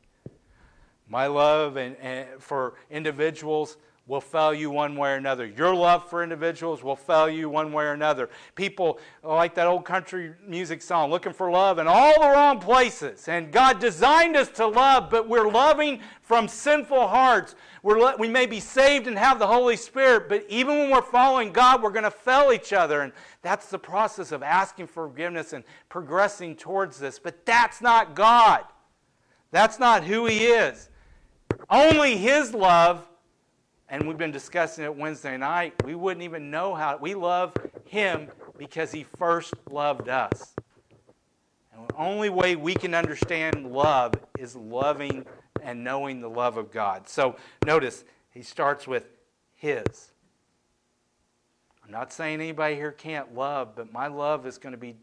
My 1.07 1.27
love 1.27 1.75
and, 1.75 1.95
and 1.97 2.27
for 2.39 2.75
individuals 2.89 3.77
will 4.09 4.19
fail 4.19 4.51
you 4.51 4.71
one 4.71 4.95
way 4.95 5.11
or 5.11 5.15
another. 5.17 5.45
Your 5.45 5.73
love 5.75 6.09
for 6.09 6.23
individuals 6.23 6.83
will 6.83 6.95
fail 6.95 7.29
you 7.29 7.47
one 7.47 7.71
way 7.71 7.83
or 7.83 7.93
another. 7.93 8.27
People 8.55 8.99
like 9.21 9.53
that 9.53 9.67
old 9.67 9.85
country 9.85 10.33
music 10.47 10.81
song, 10.81 11.11
looking 11.11 11.31
for 11.31 11.51
love 11.51 11.77
in 11.77 11.85
all 11.85 12.19
the 12.19 12.27
wrong 12.27 12.59
places. 12.59 13.27
And 13.27 13.51
God 13.51 13.79
designed 13.79 14.35
us 14.35 14.49
to 14.53 14.65
love, 14.65 15.11
but 15.11 15.29
we're 15.29 15.47
loving 15.47 16.01
from 16.23 16.47
sinful 16.47 17.07
hearts. 17.07 17.53
We're, 17.83 18.17
we 18.17 18.27
may 18.27 18.47
be 18.47 18.59
saved 18.59 19.05
and 19.05 19.15
have 19.15 19.37
the 19.37 19.45
Holy 19.45 19.77
Spirit, 19.77 20.27
but 20.27 20.43
even 20.49 20.79
when 20.79 20.89
we're 20.89 21.03
following 21.03 21.51
God, 21.53 21.83
we're 21.83 21.91
going 21.91 22.01
to 22.01 22.09
fail 22.09 22.51
each 22.51 22.73
other. 22.73 23.01
And 23.01 23.13
that's 23.43 23.67
the 23.67 23.77
process 23.77 24.31
of 24.31 24.41
asking 24.41 24.87
forgiveness 24.87 25.53
and 25.53 25.63
progressing 25.87 26.55
towards 26.55 26.97
this. 26.97 27.19
But 27.19 27.45
that's 27.45 27.79
not 27.79 28.15
God. 28.15 28.65
That's 29.51 29.77
not 29.77 30.03
who 30.03 30.25
He 30.25 30.47
is. 30.47 30.89
Only 31.69 32.17
His 32.17 32.55
love 32.55 33.05
and 33.89 34.07
we've 34.07 34.17
been 34.17 34.31
discussing 34.31 34.83
it 34.83 34.95
Wednesday 34.95 35.35
night, 35.37 35.73
we 35.83 35.95
wouldn't 35.95 36.23
even 36.23 36.51
know 36.51 36.75
how. 36.75 36.97
We 36.97 37.15
love 37.15 37.53
Him 37.85 38.29
because 38.57 38.91
He 38.91 39.03
first 39.03 39.53
loved 39.69 40.09
us. 40.09 40.53
And 41.73 41.87
the 41.87 41.95
only 41.95 42.29
way 42.29 42.55
we 42.55 42.75
can 42.75 42.93
understand 42.93 43.71
love 43.71 44.13
is 44.37 44.55
loving 44.55 45.25
and 45.61 45.83
knowing 45.83 46.21
the 46.21 46.29
love 46.29 46.57
of 46.57 46.71
God. 46.71 47.09
So 47.09 47.35
notice, 47.65 48.03
He 48.31 48.43
starts 48.43 48.87
with 48.87 49.05
His. 49.55 50.11
I'm 51.83 51.91
not 51.91 52.13
saying 52.13 52.39
anybody 52.39 52.75
here 52.75 52.91
can't 52.91 53.33
love, 53.33 53.75
but 53.75 53.91
my 53.91 54.07
love 54.07 54.45
is 54.45 54.59
going 54.59 54.73
to 54.73 54.77
be 54.77 54.95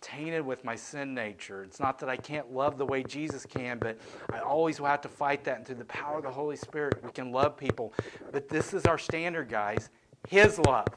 tainted 0.00 0.44
with 0.44 0.64
my 0.64 0.76
sin 0.76 1.14
nature. 1.14 1.64
It's 1.64 1.80
not 1.80 1.98
that 1.98 2.08
I 2.08 2.16
can't 2.16 2.52
love 2.52 2.78
the 2.78 2.86
way 2.86 3.02
Jesus 3.02 3.44
can, 3.44 3.78
but 3.78 3.98
I 4.32 4.40
always 4.40 4.80
will 4.80 4.86
have 4.86 5.00
to 5.02 5.08
fight 5.08 5.44
that. 5.44 5.58
And 5.58 5.66
through 5.66 5.76
the 5.76 5.84
power 5.86 6.18
of 6.18 6.22
the 6.22 6.30
Holy 6.30 6.56
Spirit, 6.56 7.02
we 7.02 7.10
can 7.10 7.32
love 7.32 7.56
people. 7.56 7.92
But 8.32 8.48
this 8.48 8.74
is 8.74 8.86
our 8.86 8.98
standard, 8.98 9.48
guys 9.48 9.90
His 10.28 10.58
love. 10.58 10.88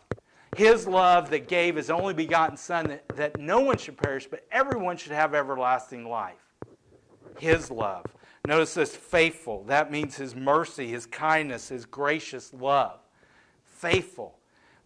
His 0.56 0.86
love 0.86 1.30
that 1.30 1.48
gave 1.48 1.76
His 1.76 1.90
only 1.90 2.14
begotten 2.14 2.58
Son, 2.58 2.88
that, 2.88 3.08
that 3.16 3.40
no 3.40 3.62
one 3.62 3.78
should 3.78 3.98
perish, 3.98 4.28
but 4.28 4.46
everyone 4.52 4.98
should 4.98 5.14
have 5.14 5.34
everlasting 5.34 6.08
life. 6.08 6.36
His 7.40 7.72
love. 7.72 8.06
Notice 8.46 8.74
this 8.74 8.96
faithful. 8.96 9.64
That 9.66 9.92
means 9.92 10.16
His 10.16 10.36
mercy, 10.36 10.88
His 10.88 11.06
kindness, 11.06 11.70
His 11.70 11.86
gracious 11.86 12.54
love. 12.54 13.00
Faithful. 13.64 14.38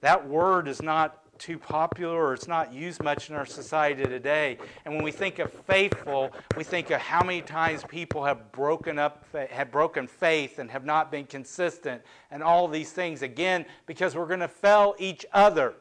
That 0.01 0.28
word 0.28 0.67
is 0.67 0.82
not 0.82 1.24
too 1.39 1.57
popular 1.57 2.15
or 2.15 2.33
it's 2.33 2.47
not 2.47 2.73
used 2.73 3.03
much 3.03 3.29
in 3.29 3.35
our 3.35 3.45
society 3.45 4.03
today. 4.03 4.57
And 4.85 4.93
when 4.93 5.03
we 5.03 5.11
think 5.11 5.39
of 5.39 5.51
faithful, 5.51 6.31
we 6.57 6.63
think 6.63 6.91
of 6.91 7.01
how 7.01 7.23
many 7.23 7.41
times 7.41 7.83
people 7.87 8.23
have 8.23 8.51
broken 8.51 8.99
up, 8.99 9.25
have 9.49 9.71
broken 9.71 10.07
faith 10.07 10.59
and 10.59 10.69
have 10.71 10.85
not 10.85 11.11
been 11.11 11.25
consistent 11.25 12.01
and 12.31 12.43
all 12.43 12.67
these 12.67 12.91
things. 12.91 13.21
Again, 13.21 13.65
because 13.85 14.15
we're 14.15 14.27
going 14.27 14.39
to 14.39 14.47
fail 14.47 14.95
each 14.97 15.25
other, 15.33 15.75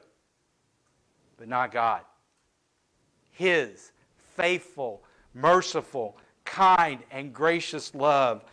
but 1.36 1.48
not 1.48 1.72
God. 1.72 2.02
His 3.32 3.92
faithful, 4.36 5.02
merciful, 5.34 6.16
kind, 6.44 7.00
and 7.10 7.32
gracious 7.32 7.94
love. 7.94 8.44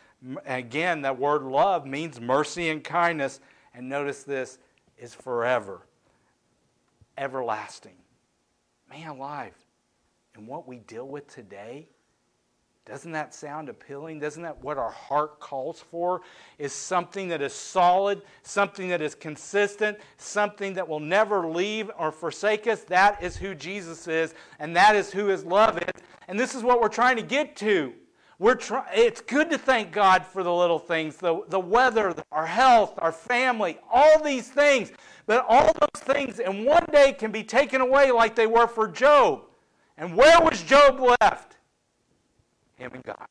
Again, 0.45 1.01
that 1.01 1.17
word 1.17 1.43
love 1.43 1.85
means 1.85 2.19
mercy 2.19 2.69
and 2.69 2.83
kindness. 2.83 3.39
And 3.73 3.87
notice 3.87 4.23
this 4.23 4.57
is 4.97 5.13
forever 5.13 5.81
everlasting. 7.17 7.95
Man 8.89 9.07
alive. 9.07 9.53
And 10.35 10.47
what 10.47 10.67
we 10.67 10.77
deal 10.79 11.07
with 11.07 11.27
today, 11.33 11.87
doesn't 12.85 13.11
that 13.11 13.33
sound 13.33 13.69
appealing? 13.69 14.19
Doesn't 14.19 14.41
that 14.43 14.63
what 14.63 14.77
our 14.77 14.91
heart 14.91 15.39
calls 15.39 15.79
for? 15.79 16.21
Is 16.57 16.73
something 16.73 17.27
that 17.27 17.41
is 17.41 17.53
solid, 17.53 18.21
something 18.43 18.89
that 18.89 19.01
is 19.01 19.13
consistent, 19.13 19.97
something 20.17 20.73
that 20.73 20.87
will 20.87 20.99
never 20.99 21.47
leave 21.47 21.91
or 21.97 22.11
forsake 22.11 22.65
us. 22.67 22.81
That 22.83 23.21
is 23.21 23.37
who 23.37 23.53
Jesus 23.53 24.07
is, 24.07 24.33
and 24.59 24.75
that 24.75 24.95
is 24.95 25.11
who 25.11 25.27
his 25.27 25.45
love 25.45 25.77
is. 25.77 26.01
And 26.27 26.39
this 26.39 26.55
is 26.55 26.63
what 26.63 26.81
we're 26.81 26.89
trying 26.89 27.17
to 27.17 27.23
get 27.23 27.55
to. 27.57 27.93
We're 28.39 28.55
try- 28.55 28.89
it's 28.95 29.21
good 29.21 29.51
to 29.51 29.59
thank 29.59 29.91
God 29.91 30.25
for 30.25 30.41
the 30.41 30.51
little 30.51 30.79
things, 30.79 31.17
the, 31.17 31.43
the 31.49 31.59
weather, 31.59 32.15
our 32.31 32.47
health, 32.47 32.95
our 32.97 33.11
family, 33.11 33.77
all 33.93 34.23
these 34.23 34.49
things. 34.49 34.91
But 35.25 35.45
all 35.47 35.73
those 35.73 36.01
things 36.03 36.39
in 36.39 36.65
one 36.65 36.85
day 36.91 37.13
can 37.13 37.31
be 37.31 37.43
taken 37.43 37.81
away 37.81 38.11
like 38.11 38.35
they 38.35 38.47
were 38.47 38.67
for 38.67 38.87
Job. 38.87 39.43
And 39.97 40.15
where 40.15 40.39
was 40.41 40.61
Job 40.63 40.99
left? 41.21 41.57
Him 42.75 42.91
and 42.93 43.03
God. 43.03 43.27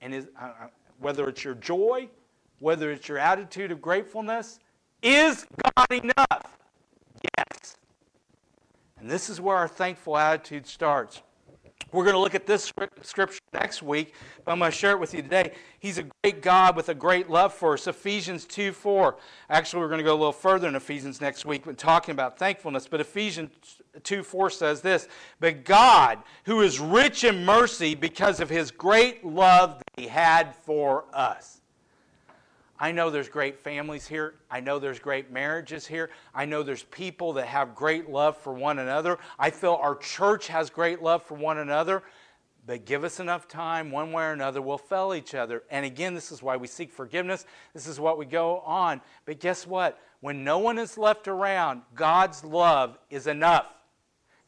And 0.00 0.14
is, 0.14 0.28
uh, 0.40 0.50
whether 0.98 1.28
it's 1.28 1.44
your 1.44 1.54
joy, 1.54 2.08
whether 2.58 2.90
it's 2.90 3.08
your 3.08 3.18
attitude 3.18 3.70
of 3.70 3.82
gratefulness, 3.82 4.58
is 5.02 5.46
God 5.76 5.92
enough? 5.92 6.58
Yes. 7.38 7.76
And 8.98 9.10
this 9.10 9.28
is 9.28 9.40
where 9.40 9.56
our 9.56 9.68
thankful 9.68 10.16
attitude 10.16 10.66
starts. 10.66 11.22
We're 11.94 12.02
going 12.02 12.14
to 12.14 12.20
look 12.20 12.34
at 12.34 12.44
this 12.44 12.72
scripture 13.02 13.38
next 13.52 13.80
week, 13.80 14.14
but 14.44 14.50
I'm 14.50 14.58
going 14.58 14.72
to 14.72 14.76
share 14.76 14.90
it 14.90 14.98
with 14.98 15.14
you 15.14 15.22
today. 15.22 15.52
He's 15.78 15.98
a 15.98 16.02
great 16.24 16.42
God 16.42 16.74
with 16.74 16.88
a 16.88 16.94
great 16.94 17.30
love 17.30 17.54
for 17.54 17.74
us. 17.74 17.86
Ephesians 17.86 18.46
2 18.46 18.72
4. 18.72 19.16
Actually, 19.48 19.78
we're 19.80 19.88
going 19.88 19.98
to 19.98 20.04
go 20.04 20.12
a 20.12 20.18
little 20.18 20.32
further 20.32 20.66
in 20.66 20.74
Ephesians 20.74 21.20
next 21.20 21.46
week 21.46 21.66
when 21.66 21.76
talking 21.76 22.10
about 22.10 22.36
thankfulness. 22.36 22.88
But 22.88 23.00
Ephesians 23.00 23.52
2 24.02 24.24
4 24.24 24.50
says 24.50 24.80
this 24.80 25.06
But 25.38 25.64
God, 25.64 26.18
who 26.46 26.62
is 26.62 26.80
rich 26.80 27.22
in 27.22 27.44
mercy 27.44 27.94
because 27.94 28.40
of 28.40 28.50
his 28.50 28.72
great 28.72 29.24
love 29.24 29.78
that 29.78 30.02
he 30.02 30.08
had 30.08 30.52
for 30.52 31.04
us. 31.12 31.60
I 32.84 32.92
know 32.92 33.08
there's 33.08 33.30
great 33.30 33.58
families 33.64 34.06
here. 34.06 34.34
I 34.50 34.60
know 34.60 34.78
there's 34.78 34.98
great 34.98 35.30
marriages 35.30 35.86
here. 35.86 36.10
I 36.34 36.44
know 36.44 36.62
there's 36.62 36.82
people 36.82 37.32
that 37.32 37.46
have 37.46 37.74
great 37.74 38.10
love 38.10 38.36
for 38.36 38.52
one 38.52 38.78
another. 38.78 39.18
I 39.38 39.48
feel 39.48 39.78
our 39.80 39.96
church 39.96 40.48
has 40.48 40.68
great 40.68 41.00
love 41.00 41.22
for 41.22 41.32
one 41.32 41.56
another. 41.56 42.02
But 42.66 42.84
give 42.84 43.02
us 43.02 43.20
enough 43.20 43.48
time, 43.48 43.90
one 43.90 44.12
way 44.12 44.24
or 44.24 44.32
another, 44.32 44.60
we'll 44.60 44.76
fail 44.76 45.14
each 45.14 45.34
other. 45.34 45.62
And 45.70 45.86
again, 45.86 46.12
this 46.12 46.30
is 46.30 46.42
why 46.42 46.58
we 46.58 46.66
seek 46.66 46.92
forgiveness. 46.92 47.46
This 47.72 47.86
is 47.86 47.98
what 47.98 48.18
we 48.18 48.26
go 48.26 48.58
on. 48.60 49.00
But 49.24 49.40
guess 49.40 49.66
what? 49.66 49.98
When 50.20 50.44
no 50.44 50.58
one 50.58 50.76
is 50.76 50.98
left 50.98 51.26
around, 51.26 51.80
God's 51.94 52.44
love 52.44 52.98
is 53.08 53.26
enough. 53.26 53.64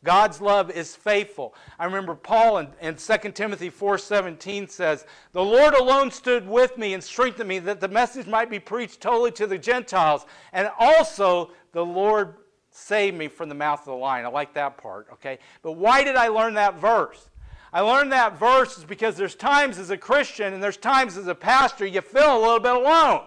God's 0.05 0.41
love 0.41 0.71
is 0.71 0.95
faithful. 0.95 1.55
I 1.79 1.85
remember 1.85 2.15
Paul 2.15 2.59
in, 2.59 2.69
in 2.81 2.97
2 2.97 3.33
Timothy 3.33 3.71
4.17 3.71 4.71
says, 4.71 5.05
The 5.33 5.43
Lord 5.43 5.75
alone 5.75 6.11
stood 6.11 6.47
with 6.47 6.79
me 6.79 6.95
and 6.95 7.03
strengthened 7.03 7.49
me 7.49 7.59
that 7.61 7.81
the 7.81 7.89
message 7.89 8.27
might 8.27 8.51
be 8.51 8.61
preached 8.61 9.01
totally 9.01 9.33
to 9.33 9.47
the 9.47 9.59
Gentiles. 9.59 10.27
And 10.53 10.71
also 10.79 11.51
the 11.73 11.85
Lord 11.85 12.35
saved 12.71 13.17
me 13.17 13.29
from 13.29 13.49
the 13.49 13.55
mouth 13.55 13.81
of 13.81 13.87
the 13.87 13.95
lion. 13.95 14.27
I 14.27 14.29
like 14.29 14.55
that 14.55 14.77
part, 14.77 15.09
okay? 15.15 15.39
But 15.63 15.73
why 15.73 16.05
did 16.05 16.15
I 16.15 16.29
learn 16.29 16.55
that 16.55 16.79
verse? 16.79 17.31
I 17.73 17.81
learned 17.81 18.13
that 18.13 18.39
verse 18.39 18.79
is 18.79 18.85
because 18.85 19.17
there's 19.17 19.35
times 19.35 19.79
as 19.79 19.91
a 19.91 19.97
Christian 19.97 20.55
and 20.55 20.63
there's 20.63 20.77
times 20.77 21.17
as 21.17 21.27
a 21.27 21.35
pastor 21.35 21.85
you 21.85 22.01
feel 22.01 22.37
a 22.37 22.41
little 22.41 22.61
bit 22.61 22.75
alone. 22.75 23.25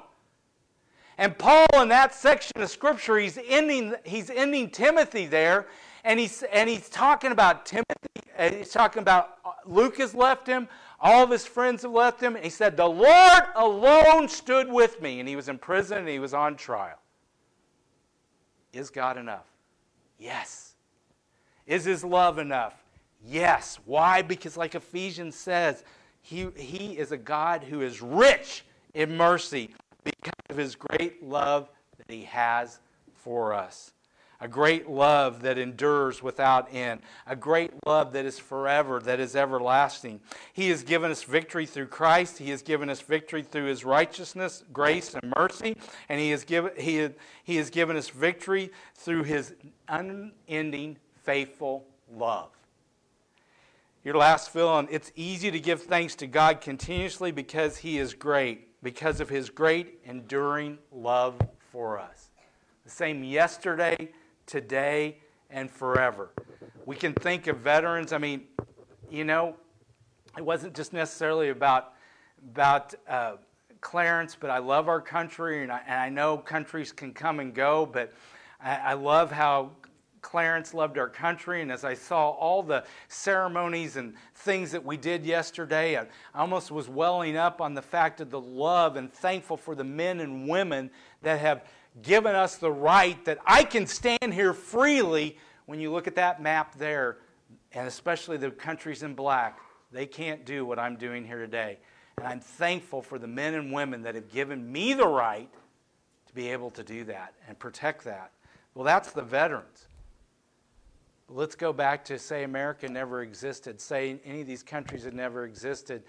And 1.18 1.38
Paul, 1.38 1.68
in 1.76 1.90
that 1.90 2.16
section 2.16 2.62
of 2.62 2.70
Scripture, 2.70 3.18
he's 3.18 3.38
ending, 3.48 3.94
he's 4.06 4.30
ending 4.30 4.70
Timothy 4.70 5.26
there, 5.26 5.68
and 6.04 6.20
he's, 6.20 6.44
and 6.44 6.70
he's 6.70 6.90
talking 6.90 7.32
about 7.32 7.66
Timothy. 7.66 7.86
He's 8.58 8.72
talking 8.72 9.02
about 9.02 9.38
uh, 9.44 9.52
Luke 9.66 9.98
has 9.98 10.16
left 10.16 10.48
him. 10.48 10.68
All 11.00 11.24
of 11.24 11.30
his 11.30 11.46
friends 11.46 11.84
have 11.84 11.92
left 11.92 12.22
him. 12.22 12.36
And 12.36 12.44
he 12.44 12.50
said, 12.50 12.78
The 12.78 12.88
Lord 12.88 13.44
alone 13.56 14.28
stood 14.30 14.72
with 14.72 15.02
me. 15.02 15.20
And 15.20 15.28
he 15.28 15.36
was 15.36 15.50
in 15.50 15.58
prison 15.58 16.00
and 16.00 16.08
he 16.08 16.20
was 16.20 16.34
on 16.34 16.56
trial. 16.56 17.00
Is 18.72 18.90
God 18.90 19.18
enough? 19.18 19.48
Yes. 20.18 20.76
Is 21.66 21.86
his 21.86 22.04
love 22.04 22.40
enough? 22.40 22.76
Yes. 23.26 23.80
Why? 23.86 24.22
Because, 24.22 24.56
like 24.56 24.76
Ephesians 24.76 25.36
says, 25.36 25.84
he, 26.22 26.48
he 26.56 26.98
is 26.98 27.12
a 27.12 27.18
God 27.18 27.64
who 27.64 27.82
is 27.82 28.02
rich 28.02 28.66
in 28.94 29.18
mercy 29.18 29.74
because 30.04 30.34
of 30.50 30.58
his 30.58 30.76
great 30.76 31.24
love 31.24 31.70
that 31.98 32.14
he 32.14 32.24
has 32.24 32.80
for 33.14 33.54
us 33.54 33.92
a 34.42 34.48
great 34.48 34.90
love 34.90 35.42
that 35.42 35.58
endures 35.58 36.24
without 36.24 36.74
end, 36.74 37.02
a 37.28 37.36
great 37.36 37.72
love 37.86 38.14
that 38.14 38.26
is 38.26 38.40
forever, 38.40 39.00
that 39.02 39.20
is 39.20 39.36
everlasting. 39.36 40.22
He 40.54 40.70
has 40.70 40.84
given 40.84 41.12
us 41.12 41.24
victory 41.24 41.66
through 41.66 41.88
Christ. 41.88 42.38
He 42.38 42.50
has 42.52 42.62
given 42.62 42.90
us 42.90 43.02
victory 43.02 43.44
through 43.44 43.66
his 43.66 43.84
righteousness, 43.84 44.64
grace, 44.72 45.14
and 45.14 45.34
mercy. 45.36 45.76
And 46.08 46.20
he 46.20 46.30
has 46.32 46.46
given, 46.46 46.72
he, 46.78 47.10
he 47.44 47.58
has 47.58 47.70
given 47.70 47.98
us 47.98 48.10
victory 48.10 48.72
through 48.96 49.24
his 49.24 49.54
unending, 49.90 50.98
faithful 51.24 51.86
love. 52.12 52.50
Your 54.04 54.16
last 54.16 54.52
fill 54.52 54.88
it's 54.90 55.12
easy 55.16 55.52
to 55.52 55.60
give 55.60 55.84
thanks 55.84 56.16
to 56.16 56.28
God 56.28 56.62
continuously 56.62 57.32
because 57.32 57.78
he 57.78 57.98
is 57.98 58.14
great, 58.14 58.82
because 58.82 59.20
of 59.20 59.28
his 59.28 59.50
great, 59.50 60.00
enduring 60.06 60.78
love 60.92 61.36
for 61.72 62.00
us. 62.00 62.30
The 62.86 62.90
same 62.90 63.24
yesterday, 63.24 64.10
today, 64.50 65.20
and 65.52 65.70
forever. 65.70 66.32
We 66.86 66.96
can 66.96 67.14
think 67.14 67.46
of 67.48 67.58
veterans. 67.58 68.12
I 68.12 68.18
mean, 68.18 68.46
you 69.10 69.24
know, 69.24 69.56
it 70.38 70.44
wasn't 70.44 70.76
just 70.76 70.92
necessarily 70.92 71.50
about 71.50 71.94
about 72.52 72.96
uh, 73.08 73.34
Clarence, 73.82 74.36
but 74.40 74.50
I 74.50 74.58
love 74.58 74.88
our 74.88 75.02
country, 75.02 75.62
and 75.62 75.72
I, 75.72 75.82
and 75.86 76.02
I, 76.02 76.10
know 76.10 76.38
countries 76.38 76.92
can 76.92 77.14
come 77.14 77.40
and 77.40 77.54
go, 77.54 77.86
but 77.86 78.14
I, 78.62 78.76
I 78.78 78.94
love 78.94 79.32
how 79.32 79.72
Clarence 80.22 80.74
loved 80.74 80.98
our 80.98 81.10
country, 81.10 81.62
and 81.62 81.72
as 81.72 81.84
I 81.84 81.94
saw 81.94 82.30
all 82.30 82.64
the 82.64 82.86
ceremonies 83.10 83.98
and 83.98 84.14
things 84.36 84.72
that 84.72 84.84
we 84.84 84.96
did 84.96 85.26
yesterday, 85.26 85.98
I 85.98 86.06
almost 86.34 86.72
was 86.72 86.88
welling 86.88 87.36
up 87.36 87.62
on 87.62 87.74
the 87.74 87.82
fact 87.82 88.22
of 88.22 88.30
the 88.30 88.40
love 88.40 88.96
and 88.96 89.12
thankful 89.12 89.58
for 89.58 89.76
the 89.76 89.84
men 89.84 90.22
and 90.22 90.48
women 90.48 90.90
that 91.22 91.40
have 91.40 91.66
given 92.02 92.36
us 92.36 92.58
the 92.58 92.72
right 92.72 93.24
that 93.26 93.40
I 93.46 93.64
can 93.64 93.88
stand 93.88 94.34
here 94.34 94.54
freely. 94.54 95.38
When 95.66 95.80
you 95.80 95.92
look 95.92 96.08
at 96.08 96.16
that 96.16 96.42
map 96.42 96.76
there, 96.76 97.18
and 97.74 97.88
especially 97.88 98.38
the 98.38 98.52
countries 98.52 99.04
in 99.04 99.14
black, 99.14 99.60
they 99.92 100.06
can't 100.06 100.46
do 100.46 100.66
what 100.66 100.80
I'm 100.80 100.96
doing 100.96 101.26
here 101.26 101.40
today. 101.40 101.80
And 102.18 102.28
I'm 102.28 102.40
thankful 102.40 103.02
for 103.02 103.18
the 103.18 103.28
men 103.28 103.54
and 103.54 103.72
women 103.72 104.04
that 104.04 104.16
have 104.16 104.32
given 104.32 104.72
me 104.72 104.94
the 104.94 105.08
right 105.08 105.50
to 106.28 106.34
be 106.34 106.50
able 106.50 106.70
to 106.72 106.84
do 106.84 107.04
that 107.06 107.34
and 107.48 107.58
protect 107.58 108.04
that. 108.04 108.32
Well, 108.74 108.86
that's 108.86 109.12
the 109.12 109.22
veterans. 109.22 109.88
Let's 111.28 111.56
go 111.56 111.72
back 111.72 112.06
to 112.06 112.18
say 112.18 112.44
America 112.44 112.88
never 112.88 113.22
existed, 113.22 113.80
say 113.80 114.20
any 114.26 114.42
of 114.42 114.48
these 114.48 114.64
countries 114.64 115.04
had 115.04 115.14
never 115.14 115.46
existed, 115.46 116.04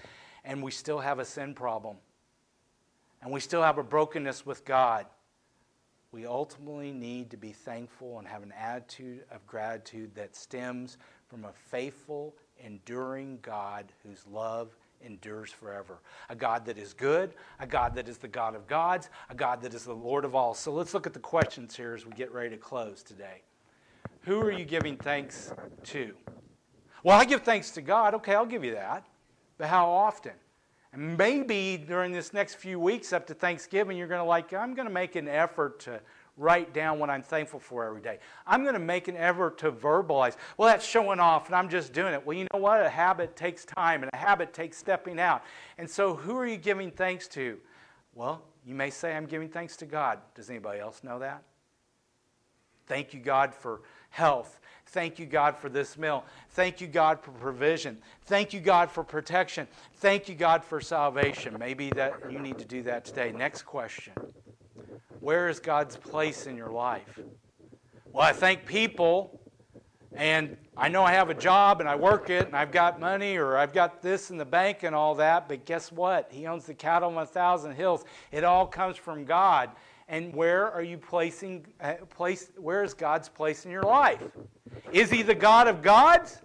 and 0.44 0.62
we 0.62 0.70
still 0.70 0.98
have 0.98 1.18
a 1.18 1.24
sin 1.24 1.55
problem. 1.55 1.96
And 3.22 3.31
we 3.31 3.40
still 3.40 3.62
have 3.62 3.76
a 3.76 3.83
brokenness 3.83 4.46
with 4.46 4.64
God. 4.64 5.05
We 6.12 6.27
ultimately 6.27 6.90
need 6.90 7.31
to 7.31 7.37
be 7.37 7.53
thankful 7.53 8.18
and 8.18 8.27
have 8.27 8.42
an 8.42 8.53
attitude 8.59 9.23
of 9.31 9.46
gratitude 9.46 10.14
that 10.16 10.35
stems 10.35 10.99
from 11.29 11.44
a 11.44 11.53
faithful, 11.53 12.35
enduring 12.59 13.38
God 13.42 13.92
whose 14.03 14.27
love 14.27 14.75
endures 15.05 15.51
forever. 15.51 16.01
A 16.29 16.35
God 16.35 16.64
that 16.66 16.79
is 16.79 16.92
good, 16.92 17.35
a 17.61 17.66
God 17.66 17.94
that 17.94 18.09
is 18.09 18.18
the 18.18 18.29
God 18.29 18.55
of 18.55 18.66
gods, 18.66 19.09
a 19.31 19.35
God 19.35 19.62
that 19.62 19.73
is 19.73 19.85
the 19.85 19.94
Lord 19.94 20.25
of 20.25 20.35
all. 20.35 20.53
So 20.53 20.73
let's 20.73 20.94
look 20.94 21.07
at 21.07 21.14
the 21.14 21.20
questions 21.20 21.77
here 21.77 21.94
as 21.94 22.05
we 22.05 22.12
get 22.12 22.33
ready 22.33 22.51
to 22.51 22.57
close 22.57 23.03
today. 23.03 23.42
Who 24.23 24.40
are 24.40 24.51
you 24.51 24.64
giving 24.64 24.96
thanks 24.96 25.53
to? 25.85 26.14
Well, 27.05 27.18
I 27.18 27.25
give 27.25 27.42
thanks 27.42 27.70
to 27.73 27.83
God. 27.83 28.14
Okay, 28.14 28.35
I'll 28.35 28.44
give 28.44 28.64
you 28.64 28.75
that. 28.75 29.07
But 29.57 29.68
how 29.68 29.88
often? 29.88 30.33
And 30.92 31.16
maybe 31.16 31.76
during 31.76 32.12
this 32.12 32.33
next 32.33 32.55
few 32.55 32.81
weeks 32.81 33.12
up 33.12 33.26
to 33.29 33.35
Thanksgiving, 33.35 33.96
you're 33.96 34.09
going 34.09 34.20
to 34.20 34.24
like, 34.24 34.53
I'm 34.53 34.74
going 34.74 34.88
to 34.88 34.92
make 34.92 35.14
an 35.14 35.29
effort 35.29 35.79
to 35.81 36.00
write 36.37 36.72
down 36.72 36.98
what 36.98 37.11
I'm 37.11 37.22
thankful 37.22 37.61
for 37.61 37.85
every 37.85 38.00
day. 38.00 38.18
I'm 38.46 38.62
going 38.62 38.74
to 38.74 38.81
make 38.81 39.07
an 39.07 39.16
effort 39.16 39.59
to 39.59 39.70
verbalize. 39.70 40.37
Well, 40.57 40.68
that's 40.68 40.85
showing 40.85 41.20
off, 41.20 41.46
and 41.46 41.55
I'm 41.55 41.68
just 41.68 41.92
doing 41.92 42.14
it. 42.14 42.26
Well, 42.26 42.37
you 42.37 42.46
know 42.53 42.59
what? 42.59 42.85
A 42.85 42.88
habit 42.88 43.37
takes 43.37 43.64
time, 43.64 44.03
and 44.03 44.11
a 44.12 44.16
habit 44.16 44.53
takes 44.53 44.79
stepping 44.79 45.20
out. 45.20 45.44
And 45.79 45.88
so, 45.88 46.14
who 46.14 46.37
are 46.37 46.46
you 46.46 46.57
giving 46.57 46.90
thanks 46.90 47.29
to? 47.29 47.59
Well, 48.14 48.42
you 48.64 48.74
may 48.74 48.90
say, 48.90 49.14
I'm 49.14 49.26
giving 49.26 49.48
thanks 49.48 49.76
to 49.79 49.87
God. 49.87 50.18
Does 50.35 50.50
anybody 50.50 50.81
else 50.81 51.05
know 51.05 51.18
that? 51.20 51.42
Thank 52.87 53.14
you, 53.14 53.20
God, 53.20 53.55
for 53.55 53.83
health. 54.09 54.61
Thank 54.90 55.20
you, 55.20 55.26
God, 55.26 55.57
for 55.57 55.68
this 55.68 55.96
meal. 55.96 56.24
Thank 56.50 56.81
you, 56.81 56.88
God, 56.88 57.20
for 57.20 57.31
provision. 57.31 57.98
Thank 58.24 58.53
you, 58.53 58.59
God, 58.59 58.90
for 58.90 59.05
protection. 59.05 59.68
Thank 59.98 60.29
you, 60.29 60.35
God, 60.35 60.64
for 60.64 60.81
salvation. 60.81 61.57
Maybe 61.61 61.90
that 61.90 62.14
you 62.29 62.40
need 62.40 62.59
to 62.59 62.64
do 62.64 62.83
that 62.83 63.05
today. 63.05 63.31
Next 63.31 63.62
question. 63.62 64.14
Where 65.20 65.48
is 65.48 65.61
God's 65.61 65.96
place 65.96 66.46
in 66.46 66.57
your 66.57 66.70
life? 66.70 67.20
Well, 68.12 68.24
I 68.24 68.33
thank 68.33 68.66
people, 68.66 69.40
and 70.12 70.57
I 70.76 70.88
know 70.88 71.05
I 71.05 71.12
have 71.12 71.31
a 71.31 71.35
job 71.35 71.79
and 71.81 71.88
I 71.88 71.94
work 71.94 72.29
it 72.29 72.48
and 72.48 72.57
I've 72.57 72.72
got 72.72 72.98
money 72.98 73.37
or 73.37 73.57
I've 73.57 73.72
got 73.72 74.03
this 74.03 74.31
in 74.31 74.38
the 74.38 74.44
bank 74.44 74.83
and 74.83 74.92
all 74.92 75.14
that, 75.16 75.48
but 75.48 75.66
guess 75.66 75.92
what? 75.92 76.33
He 76.33 76.48
owns 76.48 76.64
the 76.64 76.74
cattle 76.74 77.11
on 77.11 77.22
a 77.22 77.26
thousand 77.26 77.76
hills. 77.76 78.05
It 78.33 78.42
all 78.42 78.66
comes 78.66 78.96
from 78.96 79.24
God. 79.24 79.70
And 80.11 80.35
where 80.35 80.70
are 80.70 80.83
you 80.83 80.99
placing 80.99 81.66
uh, 81.81 81.94
place 82.11 82.51
where 82.59 82.83
is 82.83 82.92
God's 82.94 83.29
place 83.29 83.64
in 83.64 83.70
your 83.70 83.85
life? 83.85 84.20
Is 84.92 85.11
he 85.11 85.23
the 85.23 85.37
God 85.37 85.68
of 85.68 85.83
gods? 85.83 86.42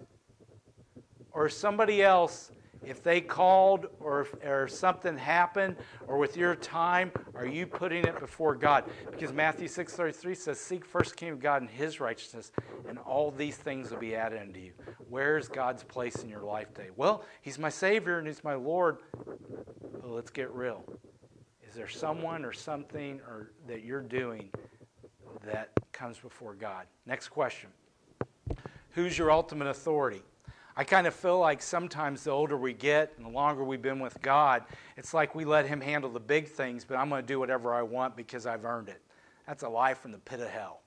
Or 1.32 1.50
somebody 1.50 2.02
else 2.02 2.50
if 2.86 3.02
they 3.02 3.20
called 3.20 3.86
or, 3.98 4.28
or 4.44 4.68
something 4.68 5.18
happened 5.18 5.76
or 6.06 6.18
with 6.18 6.36
your 6.36 6.54
time, 6.54 7.10
are 7.34 7.46
you 7.46 7.66
putting 7.66 8.04
it 8.04 8.18
before 8.20 8.54
God? 8.54 8.84
Because 9.10 9.32
Matthew 9.32 9.66
6.33 9.66 10.36
says, 10.36 10.60
Seek 10.60 10.84
first 10.84 11.10
the 11.10 11.16
kingdom 11.16 11.38
of 11.38 11.42
God 11.42 11.62
and 11.62 11.70
his 11.70 11.98
righteousness, 11.98 12.52
and 12.88 12.98
all 12.98 13.32
these 13.32 13.56
things 13.56 13.90
will 13.90 13.98
be 13.98 14.14
added 14.14 14.40
unto 14.40 14.60
you. 14.60 14.72
Where's 15.08 15.48
God's 15.48 15.82
place 15.82 16.22
in 16.22 16.28
your 16.28 16.42
life 16.42 16.72
today? 16.74 16.90
Well, 16.94 17.24
he's 17.42 17.58
my 17.58 17.70
Savior 17.70 18.18
and 18.18 18.26
he's 18.28 18.44
my 18.44 18.54
Lord. 18.54 18.98
But 19.12 20.10
let's 20.10 20.30
get 20.30 20.52
real. 20.52 20.84
There 21.76 21.86
someone 21.88 22.46
or 22.46 22.54
something 22.54 23.20
or 23.28 23.50
that 23.68 23.84
you're 23.84 24.00
doing 24.00 24.48
that 25.44 25.68
comes 25.92 26.16
before 26.16 26.54
God? 26.54 26.86
Next 27.04 27.28
question. 27.28 27.68
Who's 28.92 29.18
your 29.18 29.30
ultimate 29.30 29.68
authority? 29.68 30.22
I 30.74 30.84
kind 30.84 31.06
of 31.06 31.14
feel 31.14 31.38
like 31.38 31.60
sometimes 31.60 32.24
the 32.24 32.30
older 32.30 32.56
we 32.56 32.72
get 32.72 33.12
and 33.18 33.26
the 33.26 33.30
longer 33.30 33.62
we've 33.62 33.82
been 33.82 34.00
with 34.00 34.22
God, 34.22 34.64
it's 34.96 35.12
like 35.12 35.34
we 35.34 35.44
let 35.44 35.66
Him 35.66 35.82
handle 35.82 36.08
the 36.08 36.18
big 36.18 36.48
things, 36.48 36.82
but 36.82 36.96
I'm 36.96 37.10
going 37.10 37.20
to 37.20 37.26
do 37.26 37.38
whatever 37.38 37.74
I 37.74 37.82
want 37.82 38.16
because 38.16 38.46
I've 38.46 38.64
earned 38.64 38.88
it. 38.88 39.02
That's 39.46 39.62
a 39.62 39.68
lie 39.68 39.92
from 39.92 40.12
the 40.12 40.18
pit 40.18 40.40
of 40.40 40.48
hell. 40.48 40.80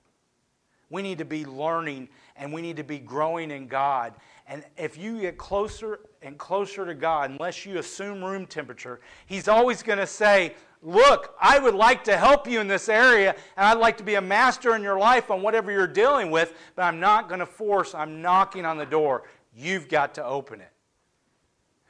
We 0.90 1.02
need 1.02 1.18
to 1.18 1.24
be 1.24 1.44
learning 1.44 2.08
and 2.34 2.52
we 2.52 2.62
need 2.62 2.78
to 2.78 2.84
be 2.84 2.98
growing 2.98 3.52
in 3.52 3.68
God. 3.68 4.14
And 4.48 4.64
if 4.76 4.98
you 4.98 5.20
get 5.20 5.38
closer 5.38 6.00
and 6.20 6.36
closer 6.36 6.84
to 6.84 6.94
God, 6.94 7.30
unless 7.30 7.64
you 7.64 7.78
assume 7.78 8.24
room 8.24 8.44
temperature, 8.44 8.98
He's 9.26 9.46
always 9.46 9.84
going 9.84 10.00
to 10.00 10.06
say, 10.06 10.56
Look, 10.82 11.34
I 11.40 11.58
would 11.58 11.74
like 11.74 12.04
to 12.04 12.16
help 12.16 12.48
you 12.48 12.60
in 12.60 12.66
this 12.66 12.88
area, 12.88 13.36
and 13.56 13.66
I'd 13.66 13.78
like 13.78 13.98
to 13.98 14.04
be 14.04 14.14
a 14.14 14.20
master 14.20 14.74
in 14.74 14.82
your 14.82 14.98
life 14.98 15.30
on 15.30 15.42
whatever 15.42 15.70
you're 15.70 15.86
dealing 15.86 16.30
with, 16.30 16.54
but 16.74 16.82
I'm 16.82 17.00
not 17.00 17.28
going 17.28 17.40
to 17.40 17.46
force, 17.46 17.94
I'm 17.94 18.22
knocking 18.22 18.64
on 18.64 18.78
the 18.78 18.86
door. 18.86 19.24
You've 19.54 19.88
got 19.88 20.14
to 20.14 20.24
open 20.24 20.60
it. 20.60 20.72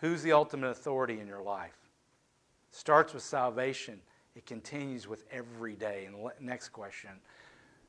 Who's 0.01 0.23
the 0.23 0.33
ultimate 0.33 0.71
authority 0.71 1.21
in 1.21 1.29
your 1.29 1.43
life? 1.43 1.77
Starts 2.71 3.15
with 3.15 3.23
salvation. 3.23 4.01
It 4.35 4.47
continues 4.47 5.07
with 5.07 5.25
every 5.31 5.75
day. 5.75 6.07
And 6.07 6.17
the 6.17 6.33
next 6.41 6.71
question 6.71 7.11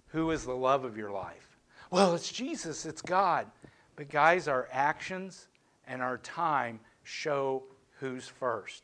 Who 0.08 0.32
is 0.32 0.46
the 0.46 0.54
love 0.54 0.84
of 0.86 0.98
your 0.98 1.12
life? 1.12 1.58
Well, 1.90 2.14
it's 2.14 2.32
Jesus, 2.32 2.86
it's 2.86 3.02
God. 3.02 3.48
But, 3.96 4.10
guys, 4.10 4.48
our 4.48 4.68
actions 4.72 5.48
and 5.88 6.02
our 6.02 6.18
time 6.20 6.80
show 7.04 7.64
who's 8.00 8.28
first. 8.28 8.84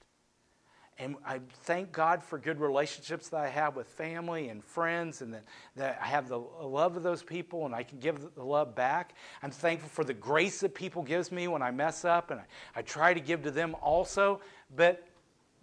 And 1.00 1.16
I 1.26 1.42
thank 1.64 1.92
God 1.92 2.24
for 2.24 2.40
good 2.40 2.60
relationships 2.60 3.30
that 3.30 3.42
I 3.42 3.50
have 3.50 3.76
with 3.76 3.88
family 3.88 4.50
and 4.50 4.64
friends, 4.64 5.22
and 5.22 5.34
that, 5.34 5.44
that 5.76 6.00
I 6.02 6.08
have 6.08 6.28
the 6.28 6.40
love 6.40 6.98
of 6.98 7.04
those 7.04 7.22
people 7.22 7.66
and 7.66 7.76
I 7.76 7.84
can 7.84 8.00
give 8.00 8.34
the 8.34 8.44
love 8.44 8.74
back. 8.74 9.14
I'm 9.44 9.52
thankful 9.52 9.90
for 9.90 10.04
the 10.04 10.16
grace 10.16 10.62
that 10.62 10.74
people 10.74 11.04
gives 11.04 11.32
me 11.32 11.48
when 11.48 11.62
I 11.62 11.70
mess 11.70 12.04
up, 12.04 12.32
and 12.32 12.40
I, 12.40 12.46
I 12.76 12.82
try 12.82 13.14
to 13.14 13.20
give 13.20 13.44
to 13.44 13.52
them 13.52 13.76
also. 13.82 14.42
But 14.76 15.08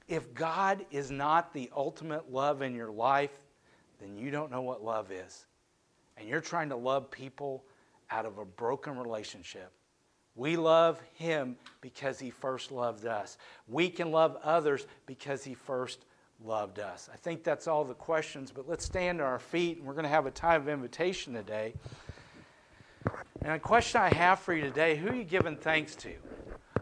if 0.07 0.35
God 0.35 0.87
is 0.93 1.11
not 1.11 1.53
the 1.53 1.69
ultimate 1.75 2.31
love 2.31 2.63
in 2.63 2.75
your 2.75 2.93
life, 2.93 3.37
then 4.01 4.17
you 4.17 4.31
don't 4.31 4.53
know 4.53 4.63
what 4.63 4.85
love 4.85 5.11
is. 5.11 5.47
And 6.17 6.29
you're 6.29 6.41
trying 6.41 6.69
to 6.69 6.77
love 6.77 7.11
people 7.11 7.65
out 8.11 8.25
of 8.25 8.39
a 8.39 8.45
broken 8.45 8.97
relationship. 8.97 9.73
We 10.37 10.57
love 10.57 11.01
him 11.15 11.57
because 11.81 12.19
he 12.19 12.31
first 12.31 12.73
loved 12.73 13.07
us. 13.07 13.39
We 13.69 13.89
can 13.89 14.11
love 14.11 14.37
others 14.43 14.87
because 15.07 15.45
he 15.45 15.55
first 15.55 16.05
loved 16.45 16.81
us. 16.81 17.09
I 17.13 17.17
think 17.17 17.45
that's 17.45 17.69
all 17.69 17.85
the 17.85 17.95
questions, 17.95 18.51
but 18.51 18.69
let's 18.69 18.85
stand 18.85 19.21
on 19.21 19.27
our 19.27 19.39
feet 19.39 19.79
and 19.79 19.87
we're 19.87 19.95
going 19.95 20.05
to 20.05 20.09
have 20.09 20.27
a 20.27 20.31
time 20.31 20.63
of 20.63 20.69
invitation 20.69 21.35
today. 21.35 21.75
And 23.43 23.53
a 23.53 23.59
question 23.59 24.01
I 24.01 24.13
have 24.15 24.41
for 24.41 24.55
you 24.55 24.63
today 24.63 24.97
who 24.97 25.09
are 25.09 25.15
you 25.15 25.25
giving 25.25 25.57
thanks 25.57 25.95
to? 25.97 26.13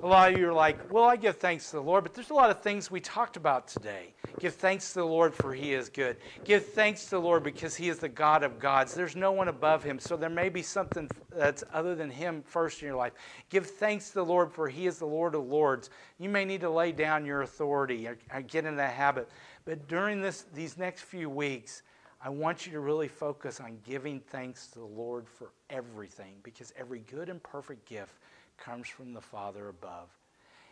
A 0.02 0.06
lot 0.06 0.32
of 0.32 0.38
you 0.38 0.48
are 0.48 0.52
like, 0.52 0.92
well, 0.92 1.04
I 1.04 1.14
give 1.14 1.36
thanks 1.36 1.70
to 1.70 1.76
the 1.76 1.82
Lord, 1.82 2.02
but 2.02 2.12
there's 2.12 2.30
a 2.30 2.34
lot 2.34 2.50
of 2.50 2.60
things 2.60 2.90
we 2.90 2.98
talked 2.98 3.36
about 3.36 3.68
today. 3.68 4.12
Give 4.40 4.52
thanks 4.52 4.88
to 4.94 4.98
the 4.98 5.06
Lord 5.06 5.32
for 5.32 5.54
he 5.54 5.74
is 5.74 5.88
good. 5.88 6.16
Give 6.42 6.64
thanks 6.64 7.04
to 7.04 7.10
the 7.10 7.20
Lord 7.20 7.44
because 7.44 7.76
he 7.76 7.88
is 7.88 8.00
the 8.00 8.08
God 8.08 8.42
of 8.42 8.58
gods. 8.58 8.94
There's 8.94 9.14
no 9.14 9.30
one 9.30 9.46
above 9.46 9.84
him, 9.84 10.00
so 10.00 10.16
there 10.16 10.28
may 10.28 10.48
be 10.48 10.60
something 10.60 11.08
that's 11.32 11.62
other 11.72 11.94
than 11.94 12.10
him 12.10 12.42
first 12.42 12.82
in 12.82 12.88
your 12.88 12.96
life. 12.96 13.12
Give 13.48 13.64
thanks 13.64 14.08
to 14.08 14.14
the 14.14 14.24
Lord 14.24 14.50
for 14.50 14.68
he 14.68 14.88
is 14.88 14.98
the 14.98 15.06
Lord 15.06 15.36
of 15.36 15.46
lords. 15.46 15.88
You 16.18 16.28
may 16.28 16.44
need 16.44 16.62
to 16.62 16.70
lay 16.70 16.90
down 16.90 17.24
your 17.24 17.42
authority 17.42 18.08
or, 18.08 18.18
or 18.34 18.42
get 18.42 18.64
in 18.64 18.74
that 18.78 18.94
habit. 18.94 19.28
But 19.64 19.86
during 19.86 20.20
this, 20.20 20.46
these 20.52 20.76
next 20.76 21.02
few 21.02 21.30
weeks, 21.30 21.84
I 22.20 22.28
want 22.28 22.66
you 22.66 22.72
to 22.72 22.80
really 22.80 23.08
focus 23.08 23.60
on 23.60 23.78
giving 23.84 24.18
thanks 24.18 24.66
to 24.68 24.80
the 24.80 24.84
Lord 24.84 25.28
for 25.28 25.52
everything 25.70 26.34
because 26.42 26.72
every 26.76 27.00
good 27.08 27.28
and 27.28 27.40
perfect 27.40 27.88
gift 27.88 28.14
comes 28.62 28.88
from 28.88 29.12
the 29.12 29.20
Father 29.20 29.68
above. 29.68 30.08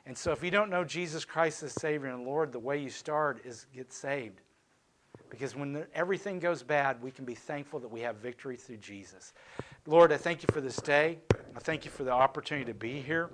And 0.06 0.16
so, 0.16 0.32
if 0.32 0.42
you 0.42 0.50
don't 0.50 0.70
know 0.70 0.84
Jesus 0.84 1.24
Christ 1.24 1.62
as 1.62 1.72
Savior 1.72 2.08
and 2.08 2.24
Lord, 2.24 2.52
the 2.52 2.58
way 2.58 2.78
you 2.78 2.90
start 2.90 3.44
is 3.44 3.66
get 3.74 3.92
saved. 3.92 4.40
Because 5.28 5.54
when 5.54 5.84
everything 5.94 6.38
goes 6.38 6.62
bad, 6.62 7.02
we 7.02 7.10
can 7.10 7.24
be 7.24 7.34
thankful 7.34 7.80
that 7.80 7.90
we 7.90 8.00
have 8.00 8.16
victory 8.16 8.56
through 8.56 8.78
Jesus. 8.78 9.32
Lord, 9.86 10.12
I 10.12 10.16
thank 10.16 10.42
you 10.42 10.48
for 10.52 10.60
this 10.60 10.76
day. 10.76 11.18
I 11.54 11.58
thank 11.58 11.84
you 11.84 11.90
for 11.90 12.04
the 12.04 12.12
opportunity 12.12 12.66
to 12.66 12.74
be 12.74 13.00
here. 13.00 13.30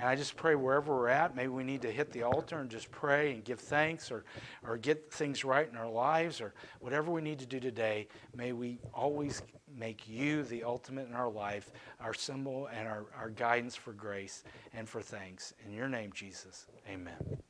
And 0.00 0.08
I 0.08 0.16
just 0.16 0.34
pray 0.34 0.54
wherever 0.54 0.96
we're 0.96 1.08
at, 1.08 1.36
maybe 1.36 1.48
we 1.48 1.62
need 1.62 1.82
to 1.82 1.92
hit 1.92 2.10
the 2.10 2.22
altar 2.22 2.58
and 2.58 2.70
just 2.70 2.90
pray 2.90 3.34
and 3.34 3.44
give 3.44 3.60
thanks 3.60 4.10
or, 4.10 4.24
or 4.66 4.78
get 4.78 5.12
things 5.12 5.44
right 5.44 5.68
in 5.68 5.76
our 5.76 5.90
lives 5.90 6.40
or 6.40 6.54
whatever 6.80 7.10
we 7.10 7.20
need 7.20 7.38
to 7.40 7.46
do 7.46 7.60
today. 7.60 8.08
May 8.34 8.52
we 8.52 8.78
always 8.94 9.42
make 9.76 10.08
you 10.08 10.42
the 10.44 10.64
ultimate 10.64 11.06
in 11.06 11.14
our 11.14 11.28
life, 11.28 11.70
our 12.00 12.14
symbol 12.14 12.70
and 12.72 12.88
our, 12.88 13.04
our 13.14 13.28
guidance 13.28 13.76
for 13.76 13.92
grace 13.92 14.42
and 14.72 14.88
for 14.88 15.02
thanks. 15.02 15.52
In 15.66 15.72
your 15.74 15.88
name, 15.88 16.12
Jesus, 16.14 16.66
amen. 16.88 17.42